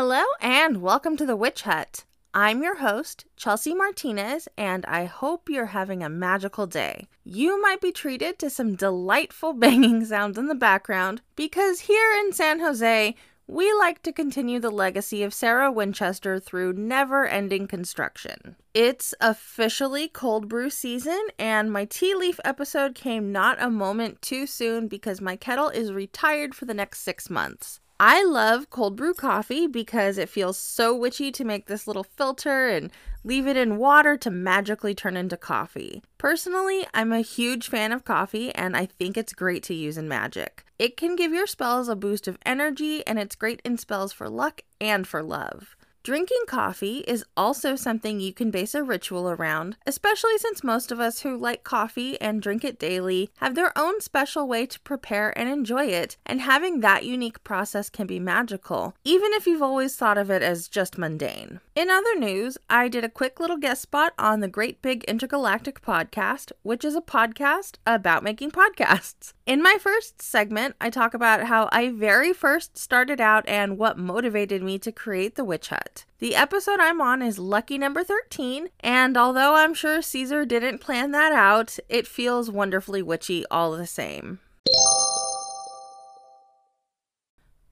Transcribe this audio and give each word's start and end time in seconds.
Hello 0.00 0.22
and 0.40 0.80
welcome 0.80 1.16
to 1.16 1.26
the 1.26 1.34
Witch 1.34 1.62
Hut. 1.62 2.04
I'm 2.32 2.62
your 2.62 2.76
host, 2.76 3.24
Chelsea 3.36 3.74
Martinez, 3.74 4.46
and 4.56 4.86
I 4.86 5.06
hope 5.06 5.48
you're 5.48 5.74
having 5.74 6.04
a 6.04 6.08
magical 6.08 6.68
day. 6.68 7.08
You 7.24 7.60
might 7.60 7.80
be 7.80 7.90
treated 7.90 8.38
to 8.38 8.48
some 8.48 8.76
delightful 8.76 9.52
banging 9.54 10.04
sounds 10.04 10.38
in 10.38 10.46
the 10.46 10.54
background 10.54 11.22
because 11.34 11.80
here 11.80 12.12
in 12.20 12.32
San 12.32 12.60
Jose, 12.60 13.16
we 13.48 13.72
like 13.72 14.00
to 14.04 14.12
continue 14.12 14.60
the 14.60 14.70
legacy 14.70 15.24
of 15.24 15.34
Sarah 15.34 15.72
Winchester 15.72 16.38
through 16.38 16.74
never 16.74 17.26
ending 17.26 17.66
construction. 17.66 18.54
It's 18.74 19.14
officially 19.20 20.06
cold 20.06 20.48
brew 20.48 20.70
season, 20.70 21.26
and 21.40 21.72
my 21.72 21.86
tea 21.86 22.14
leaf 22.14 22.38
episode 22.44 22.94
came 22.94 23.32
not 23.32 23.60
a 23.60 23.68
moment 23.68 24.22
too 24.22 24.46
soon 24.46 24.86
because 24.86 25.20
my 25.20 25.34
kettle 25.34 25.70
is 25.70 25.90
retired 25.92 26.54
for 26.54 26.66
the 26.66 26.72
next 26.74 27.00
six 27.00 27.28
months. 27.28 27.80
I 28.00 28.22
love 28.22 28.70
cold 28.70 28.94
brew 28.94 29.12
coffee 29.12 29.66
because 29.66 30.18
it 30.18 30.28
feels 30.28 30.56
so 30.56 30.94
witchy 30.94 31.32
to 31.32 31.44
make 31.44 31.66
this 31.66 31.88
little 31.88 32.04
filter 32.04 32.68
and 32.68 32.92
leave 33.24 33.48
it 33.48 33.56
in 33.56 33.76
water 33.76 34.16
to 34.18 34.30
magically 34.30 34.94
turn 34.94 35.16
into 35.16 35.36
coffee. 35.36 36.04
Personally, 36.16 36.86
I'm 36.94 37.12
a 37.12 37.22
huge 37.22 37.68
fan 37.68 37.90
of 37.90 38.04
coffee 38.04 38.54
and 38.54 38.76
I 38.76 38.86
think 38.86 39.16
it's 39.16 39.32
great 39.32 39.64
to 39.64 39.74
use 39.74 39.98
in 39.98 40.06
magic. 40.06 40.64
It 40.78 40.96
can 40.96 41.16
give 41.16 41.32
your 41.32 41.48
spells 41.48 41.88
a 41.88 41.96
boost 41.96 42.28
of 42.28 42.38
energy 42.46 43.04
and 43.04 43.18
it's 43.18 43.34
great 43.34 43.60
in 43.64 43.76
spells 43.78 44.12
for 44.12 44.28
luck 44.28 44.60
and 44.80 45.04
for 45.04 45.20
love. 45.20 45.74
Drinking 46.04 46.44
coffee 46.46 47.04
is 47.06 47.24
also 47.36 47.76
something 47.76 48.18
you 48.18 48.32
can 48.32 48.50
base 48.50 48.74
a 48.74 48.82
ritual 48.82 49.28
around, 49.28 49.76
especially 49.86 50.38
since 50.38 50.64
most 50.64 50.90
of 50.90 51.00
us 51.00 51.20
who 51.20 51.36
like 51.36 51.64
coffee 51.64 52.18
and 52.18 52.40
drink 52.40 52.64
it 52.64 52.78
daily 52.78 53.30
have 53.38 53.54
their 53.54 53.76
own 53.76 54.00
special 54.00 54.48
way 54.48 54.64
to 54.64 54.80
prepare 54.80 55.36
and 55.38 55.50
enjoy 55.50 55.84
it, 55.84 56.16
and 56.24 56.40
having 56.40 56.80
that 56.80 57.04
unique 57.04 57.44
process 57.44 57.90
can 57.90 58.06
be 58.06 58.18
magical, 58.18 58.94
even 59.04 59.32
if 59.34 59.46
you've 59.46 59.60
always 59.60 59.96
thought 59.96 60.16
of 60.16 60.30
it 60.30 60.40
as 60.40 60.68
just 60.68 60.96
mundane. 60.96 61.60
In 61.74 61.90
other 61.90 62.18
news, 62.18 62.56
I 62.70 62.88
did 62.88 63.04
a 63.04 63.10
quick 63.10 63.38
little 63.38 63.58
guest 63.58 63.82
spot 63.82 64.14
on 64.18 64.40
the 64.40 64.48
Great 64.48 64.80
Big 64.80 65.04
Intergalactic 65.04 65.82
Podcast, 65.82 66.52
which 66.62 66.84
is 66.84 66.96
a 66.96 67.02
podcast 67.02 67.76
about 67.86 68.24
making 68.24 68.50
podcasts. 68.50 69.34
In 69.46 69.62
my 69.62 69.76
first 69.78 70.20
segment, 70.20 70.74
I 70.80 70.90
talk 70.90 71.14
about 71.14 71.44
how 71.44 71.68
I 71.70 71.90
very 71.90 72.32
first 72.32 72.76
started 72.76 73.20
out 73.20 73.48
and 73.48 73.78
what 73.78 73.98
motivated 73.98 74.62
me 74.62 74.78
to 74.80 74.92
create 74.92 75.36
the 75.36 75.44
Witch 75.44 75.68
Hut. 75.68 75.87
The 76.18 76.34
episode 76.34 76.80
I'm 76.80 77.00
on 77.00 77.22
is 77.22 77.38
lucky 77.38 77.78
number 77.78 78.02
13, 78.02 78.68
and 78.80 79.16
although 79.16 79.54
I'm 79.54 79.74
sure 79.74 80.02
Caesar 80.02 80.44
didn't 80.44 80.80
plan 80.80 81.12
that 81.12 81.32
out, 81.32 81.78
it 81.88 82.06
feels 82.06 82.50
wonderfully 82.50 83.02
witchy 83.02 83.44
all 83.50 83.72
the 83.72 83.86
same. 83.86 84.40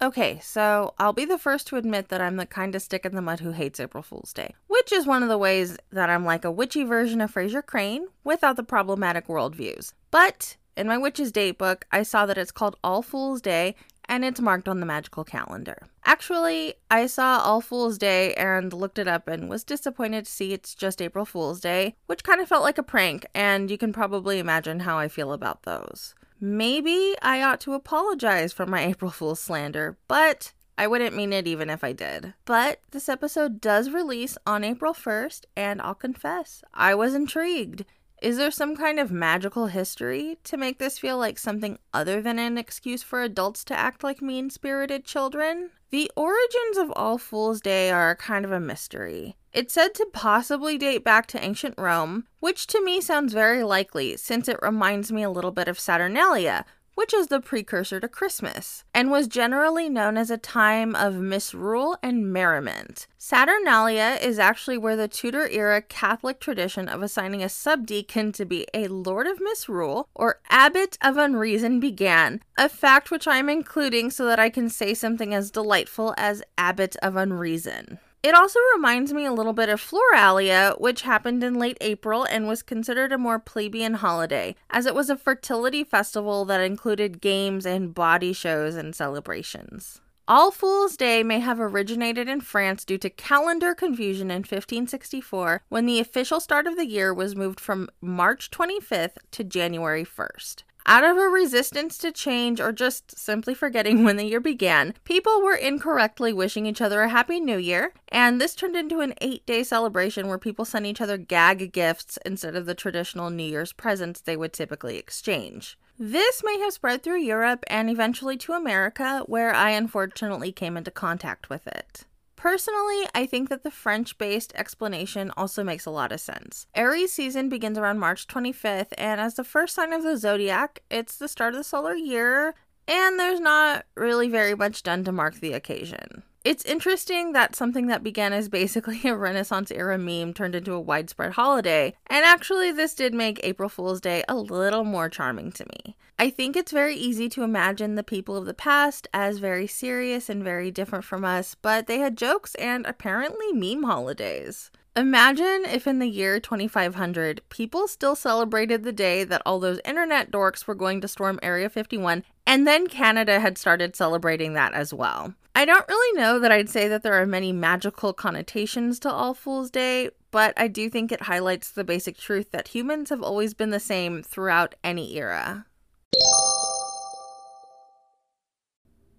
Okay, 0.00 0.38
so 0.42 0.92
I'll 0.98 1.14
be 1.14 1.24
the 1.24 1.38
first 1.38 1.66
to 1.68 1.76
admit 1.76 2.10
that 2.10 2.20
I'm 2.20 2.36
the 2.36 2.44
kind 2.44 2.74
of 2.74 2.82
stick 2.82 3.06
in 3.06 3.14
the 3.14 3.22
mud 3.22 3.40
who 3.40 3.52
hates 3.52 3.80
April 3.80 4.02
Fool's 4.02 4.32
Day, 4.32 4.54
which 4.66 4.92
is 4.92 5.06
one 5.06 5.22
of 5.22 5.30
the 5.30 5.38
ways 5.38 5.78
that 5.90 6.10
I'm 6.10 6.24
like 6.24 6.44
a 6.44 6.50
witchy 6.50 6.84
version 6.84 7.22
of 7.22 7.32
Frasier 7.32 7.64
Crane 7.64 8.08
without 8.22 8.56
the 8.56 8.62
problematic 8.62 9.26
worldviews. 9.26 9.94
But 10.10 10.56
in 10.76 10.86
my 10.86 10.98
Witch's 10.98 11.32
Date 11.32 11.56
book, 11.56 11.86
I 11.90 12.02
saw 12.02 12.26
that 12.26 12.36
it's 12.36 12.52
called 12.52 12.76
All 12.84 13.00
Fool's 13.00 13.40
Day 13.40 13.74
and 14.08 14.24
it's 14.24 14.40
marked 14.40 14.68
on 14.68 14.80
the 14.80 14.86
magical 14.86 15.24
calendar. 15.24 15.88
Actually, 16.04 16.74
I 16.90 17.06
saw 17.06 17.38
All 17.38 17.60
Fool's 17.60 17.98
Day 17.98 18.34
and 18.34 18.72
looked 18.72 18.98
it 18.98 19.08
up 19.08 19.28
and 19.28 19.48
was 19.48 19.64
disappointed 19.64 20.26
to 20.26 20.30
see 20.30 20.52
it's 20.52 20.74
just 20.74 21.02
April 21.02 21.24
Fool's 21.24 21.60
Day, 21.60 21.94
which 22.06 22.24
kind 22.24 22.40
of 22.40 22.48
felt 22.48 22.62
like 22.62 22.78
a 22.78 22.82
prank, 22.82 23.26
and 23.34 23.70
you 23.70 23.78
can 23.78 23.92
probably 23.92 24.38
imagine 24.38 24.80
how 24.80 24.98
I 24.98 25.08
feel 25.08 25.32
about 25.32 25.62
those. 25.64 26.14
Maybe 26.40 27.14
I 27.22 27.42
ought 27.42 27.60
to 27.60 27.74
apologize 27.74 28.52
for 28.52 28.66
my 28.66 28.84
April 28.86 29.10
Fool's 29.10 29.40
slander, 29.40 29.96
but 30.08 30.52
I 30.78 30.86
wouldn't 30.86 31.16
mean 31.16 31.32
it 31.32 31.46
even 31.46 31.70
if 31.70 31.82
I 31.82 31.92
did. 31.92 32.34
But 32.44 32.80
this 32.90 33.08
episode 33.08 33.60
does 33.60 33.90
release 33.90 34.36
on 34.46 34.62
April 34.62 34.92
1st, 34.92 35.44
and 35.56 35.80
I'll 35.80 35.94
confess, 35.94 36.62
I 36.74 36.94
was 36.94 37.14
intrigued. 37.14 37.84
Is 38.26 38.38
there 38.38 38.50
some 38.50 38.74
kind 38.74 38.98
of 38.98 39.12
magical 39.12 39.68
history 39.68 40.36
to 40.42 40.56
make 40.56 40.80
this 40.80 40.98
feel 40.98 41.16
like 41.16 41.38
something 41.38 41.78
other 41.94 42.20
than 42.20 42.40
an 42.40 42.58
excuse 42.58 43.00
for 43.00 43.22
adults 43.22 43.62
to 43.66 43.78
act 43.78 44.02
like 44.02 44.20
mean 44.20 44.50
spirited 44.50 45.04
children? 45.04 45.70
The 45.90 46.10
origins 46.16 46.76
of 46.76 46.92
All 46.96 47.18
Fool's 47.18 47.60
Day 47.60 47.88
are 47.92 48.16
kind 48.16 48.44
of 48.44 48.50
a 48.50 48.58
mystery. 48.58 49.36
It's 49.52 49.72
said 49.72 49.94
to 49.94 50.08
possibly 50.12 50.76
date 50.76 51.04
back 51.04 51.28
to 51.28 51.44
ancient 51.44 51.76
Rome, 51.78 52.26
which 52.40 52.66
to 52.66 52.84
me 52.84 53.00
sounds 53.00 53.32
very 53.32 53.62
likely 53.62 54.16
since 54.16 54.48
it 54.48 54.58
reminds 54.60 55.12
me 55.12 55.22
a 55.22 55.30
little 55.30 55.52
bit 55.52 55.68
of 55.68 55.78
Saturnalia, 55.78 56.64
which 56.96 57.14
is 57.14 57.28
the 57.28 57.40
precursor 57.40 58.00
to 58.00 58.08
Christmas, 58.08 58.82
and 58.92 59.10
was 59.10 59.28
generally 59.28 59.88
known 59.88 60.16
as 60.16 60.30
a 60.30 60.36
time 60.36 60.96
of 60.96 61.14
misrule 61.14 61.96
and 62.02 62.32
merriment. 62.32 63.06
Saturnalia 63.18 64.18
is 64.20 64.38
actually 64.38 64.78
where 64.78 64.96
the 64.96 65.06
Tudor 65.06 65.46
era 65.48 65.82
Catholic 65.82 66.40
tradition 66.40 66.88
of 66.88 67.02
assigning 67.02 67.42
a 67.42 67.48
subdeacon 67.48 68.32
to 68.32 68.44
be 68.44 68.66
a 68.72 68.88
lord 68.88 69.26
of 69.26 69.40
misrule 69.40 70.08
or 70.14 70.40
abbot 70.48 70.96
of 71.02 71.16
unreason 71.16 71.78
began, 71.78 72.42
a 72.56 72.68
fact 72.68 73.10
which 73.10 73.28
I'm 73.28 73.48
including 73.48 74.10
so 74.10 74.24
that 74.26 74.40
I 74.40 74.48
can 74.48 74.70
say 74.70 74.94
something 74.94 75.34
as 75.34 75.50
delightful 75.50 76.14
as 76.16 76.42
abbot 76.56 76.96
of 77.02 77.14
unreason. 77.14 77.98
It 78.26 78.34
also 78.34 78.58
reminds 78.74 79.12
me 79.12 79.24
a 79.24 79.32
little 79.32 79.52
bit 79.52 79.68
of 79.68 79.80
Floralia, 79.80 80.80
which 80.80 81.02
happened 81.02 81.44
in 81.44 81.60
late 81.60 81.78
April 81.80 82.24
and 82.24 82.48
was 82.48 82.60
considered 82.60 83.12
a 83.12 83.18
more 83.18 83.38
plebeian 83.38 83.94
holiday, 83.94 84.56
as 84.68 84.84
it 84.84 84.96
was 84.96 85.08
a 85.08 85.16
fertility 85.16 85.84
festival 85.84 86.44
that 86.46 86.60
included 86.60 87.20
games 87.20 87.64
and 87.64 87.94
body 87.94 88.32
shows 88.32 88.74
and 88.74 88.96
celebrations. 88.96 90.00
All 90.26 90.50
Fool's 90.50 90.96
Day 90.96 91.22
may 91.22 91.38
have 91.38 91.60
originated 91.60 92.28
in 92.28 92.40
France 92.40 92.84
due 92.84 92.98
to 92.98 93.10
calendar 93.10 93.76
confusion 93.76 94.32
in 94.32 94.38
1564 94.38 95.62
when 95.68 95.86
the 95.86 96.00
official 96.00 96.40
start 96.40 96.66
of 96.66 96.74
the 96.74 96.86
year 96.86 97.14
was 97.14 97.36
moved 97.36 97.60
from 97.60 97.88
March 98.00 98.50
25th 98.50 99.18
to 99.30 99.44
January 99.44 100.04
1st. 100.04 100.64
Out 100.88 101.02
of 101.02 101.16
a 101.16 101.28
resistance 101.28 101.98
to 101.98 102.12
change 102.12 102.60
or 102.60 102.70
just 102.70 103.18
simply 103.18 103.54
forgetting 103.54 104.04
when 104.04 104.16
the 104.16 104.24
year 104.24 104.38
began, 104.38 104.94
people 105.02 105.42
were 105.42 105.56
incorrectly 105.56 106.32
wishing 106.32 106.64
each 106.64 106.80
other 106.80 107.02
a 107.02 107.08
happy 107.08 107.40
new 107.40 107.58
year, 107.58 107.92
and 108.08 108.40
this 108.40 108.54
turned 108.54 108.76
into 108.76 109.00
an 109.00 109.14
eight 109.20 109.44
day 109.46 109.64
celebration 109.64 110.28
where 110.28 110.38
people 110.38 110.64
sent 110.64 110.86
each 110.86 111.00
other 111.00 111.16
gag 111.16 111.72
gifts 111.72 112.20
instead 112.24 112.54
of 112.54 112.66
the 112.66 112.74
traditional 112.74 113.30
New 113.30 113.42
Year's 113.42 113.72
presents 113.72 114.20
they 114.20 114.36
would 114.36 114.52
typically 114.52 114.96
exchange. 114.96 115.76
This 115.98 116.42
may 116.44 116.60
have 116.60 116.74
spread 116.74 117.02
through 117.02 117.20
Europe 117.20 117.64
and 117.66 117.90
eventually 117.90 118.36
to 118.36 118.52
America, 118.52 119.24
where 119.26 119.52
I 119.52 119.70
unfortunately 119.70 120.52
came 120.52 120.76
into 120.76 120.92
contact 120.92 121.50
with 121.50 121.66
it. 121.66 122.04
Personally, 122.36 123.08
I 123.14 123.26
think 123.26 123.48
that 123.48 123.62
the 123.62 123.70
French 123.70 124.18
based 124.18 124.52
explanation 124.54 125.32
also 125.36 125.64
makes 125.64 125.86
a 125.86 125.90
lot 125.90 126.12
of 126.12 126.20
sense. 126.20 126.66
Aries 126.74 127.12
season 127.12 127.48
begins 127.48 127.78
around 127.78 127.98
March 127.98 128.26
25th, 128.26 128.92
and 128.98 129.20
as 129.20 129.34
the 129.34 129.44
first 129.44 129.74
sign 129.74 129.92
of 129.92 130.02
the 130.02 130.16
zodiac, 130.18 130.82
it's 130.90 131.16
the 131.16 131.28
start 131.28 131.54
of 131.54 131.58
the 131.58 131.64
solar 131.64 131.94
year, 131.94 132.54
and 132.86 133.18
there's 133.18 133.40
not 133.40 133.86
really 133.96 134.28
very 134.28 134.54
much 134.54 134.82
done 134.82 135.02
to 135.04 135.12
mark 135.12 135.40
the 135.40 135.54
occasion. 135.54 136.22
It's 136.46 136.64
interesting 136.64 137.32
that 137.32 137.56
something 137.56 137.88
that 137.88 138.04
began 138.04 138.32
as 138.32 138.48
basically 138.48 139.00
a 139.04 139.16
Renaissance 139.16 139.72
era 139.72 139.98
meme 139.98 140.32
turned 140.32 140.54
into 140.54 140.74
a 140.74 140.80
widespread 140.80 141.32
holiday, 141.32 141.96
and 142.06 142.24
actually, 142.24 142.70
this 142.70 142.94
did 142.94 143.12
make 143.12 143.40
April 143.42 143.68
Fool's 143.68 144.00
Day 144.00 144.22
a 144.28 144.36
little 144.36 144.84
more 144.84 145.08
charming 145.08 145.50
to 145.50 145.64
me. 145.64 145.96
I 146.20 146.30
think 146.30 146.54
it's 146.54 146.70
very 146.70 146.94
easy 146.94 147.28
to 147.30 147.42
imagine 147.42 147.96
the 147.96 148.04
people 148.04 148.36
of 148.36 148.46
the 148.46 148.54
past 148.54 149.08
as 149.12 149.38
very 149.38 149.66
serious 149.66 150.28
and 150.28 150.44
very 150.44 150.70
different 150.70 151.04
from 151.04 151.24
us, 151.24 151.56
but 151.56 151.88
they 151.88 151.98
had 151.98 152.16
jokes 152.16 152.54
and 152.54 152.86
apparently 152.86 153.52
meme 153.52 153.82
holidays. 153.82 154.70
Imagine 154.94 155.64
if 155.66 155.88
in 155.88 155.98
the 155.98 156.08
year 156.08 156.38
2500, 156.38 157.42
people 157.48 157.88
still 157.88 158.14
celebrated 158.14 158.84
the 158.84 158.92
day 158.92 159.24
that 159.24 159.42
all 159.44 159.58
those 159.58 159.80
internet 159.84 160.30
dorks 160.30 160.68
were 160.68 160.76
going 160.76 161.00
to 161.00 161.08
storm 161.08 161.40
Area 161.42 161.68
51, 161.68 162.22
and 162.46 162.68
then 162.68 162.86
Canada 162.86 163.40
had 163.40 163.58
started 163.58 163.96
celebrating 163.96 164.52
that 164.52 164.72
as 164.74 164.94
well. 164.94 165.34
I 165.56 165.64
don't 165.64 165.88
really 165.88 166.20
know 166.20 166.38
that 166.38 166.52
I'd 166.52 166.68
say 166.68 166.86
that 166.86 167.02
there 167.02 167.14
are 167.14 167.24
many 167.24 167.50
magical 167.50 168.12
connotations 168.12 168.98
to 168.98 169.10
All 169.10 169.32
Fool's 169.32 169.70
Day, 169.70 170.10
but 170.30 170.52
I 170.54 170.68
do 170.68 170.90
think 170.90 171.10
it 171.10 171.22
highlights 171.22 171.70
the 171.70 171.82
basic 171.82 172.18
truth 172.18 172.50
that 172.50 172.68
humans 172.68 173.08
have 173.08 173.22
always 173.22 173.54
been 173.54 173.70
the 173.70 173.80
same 173.80 174.22
throughout 174.22 174.74
any 174.84 175.16
era. 175.16 175.64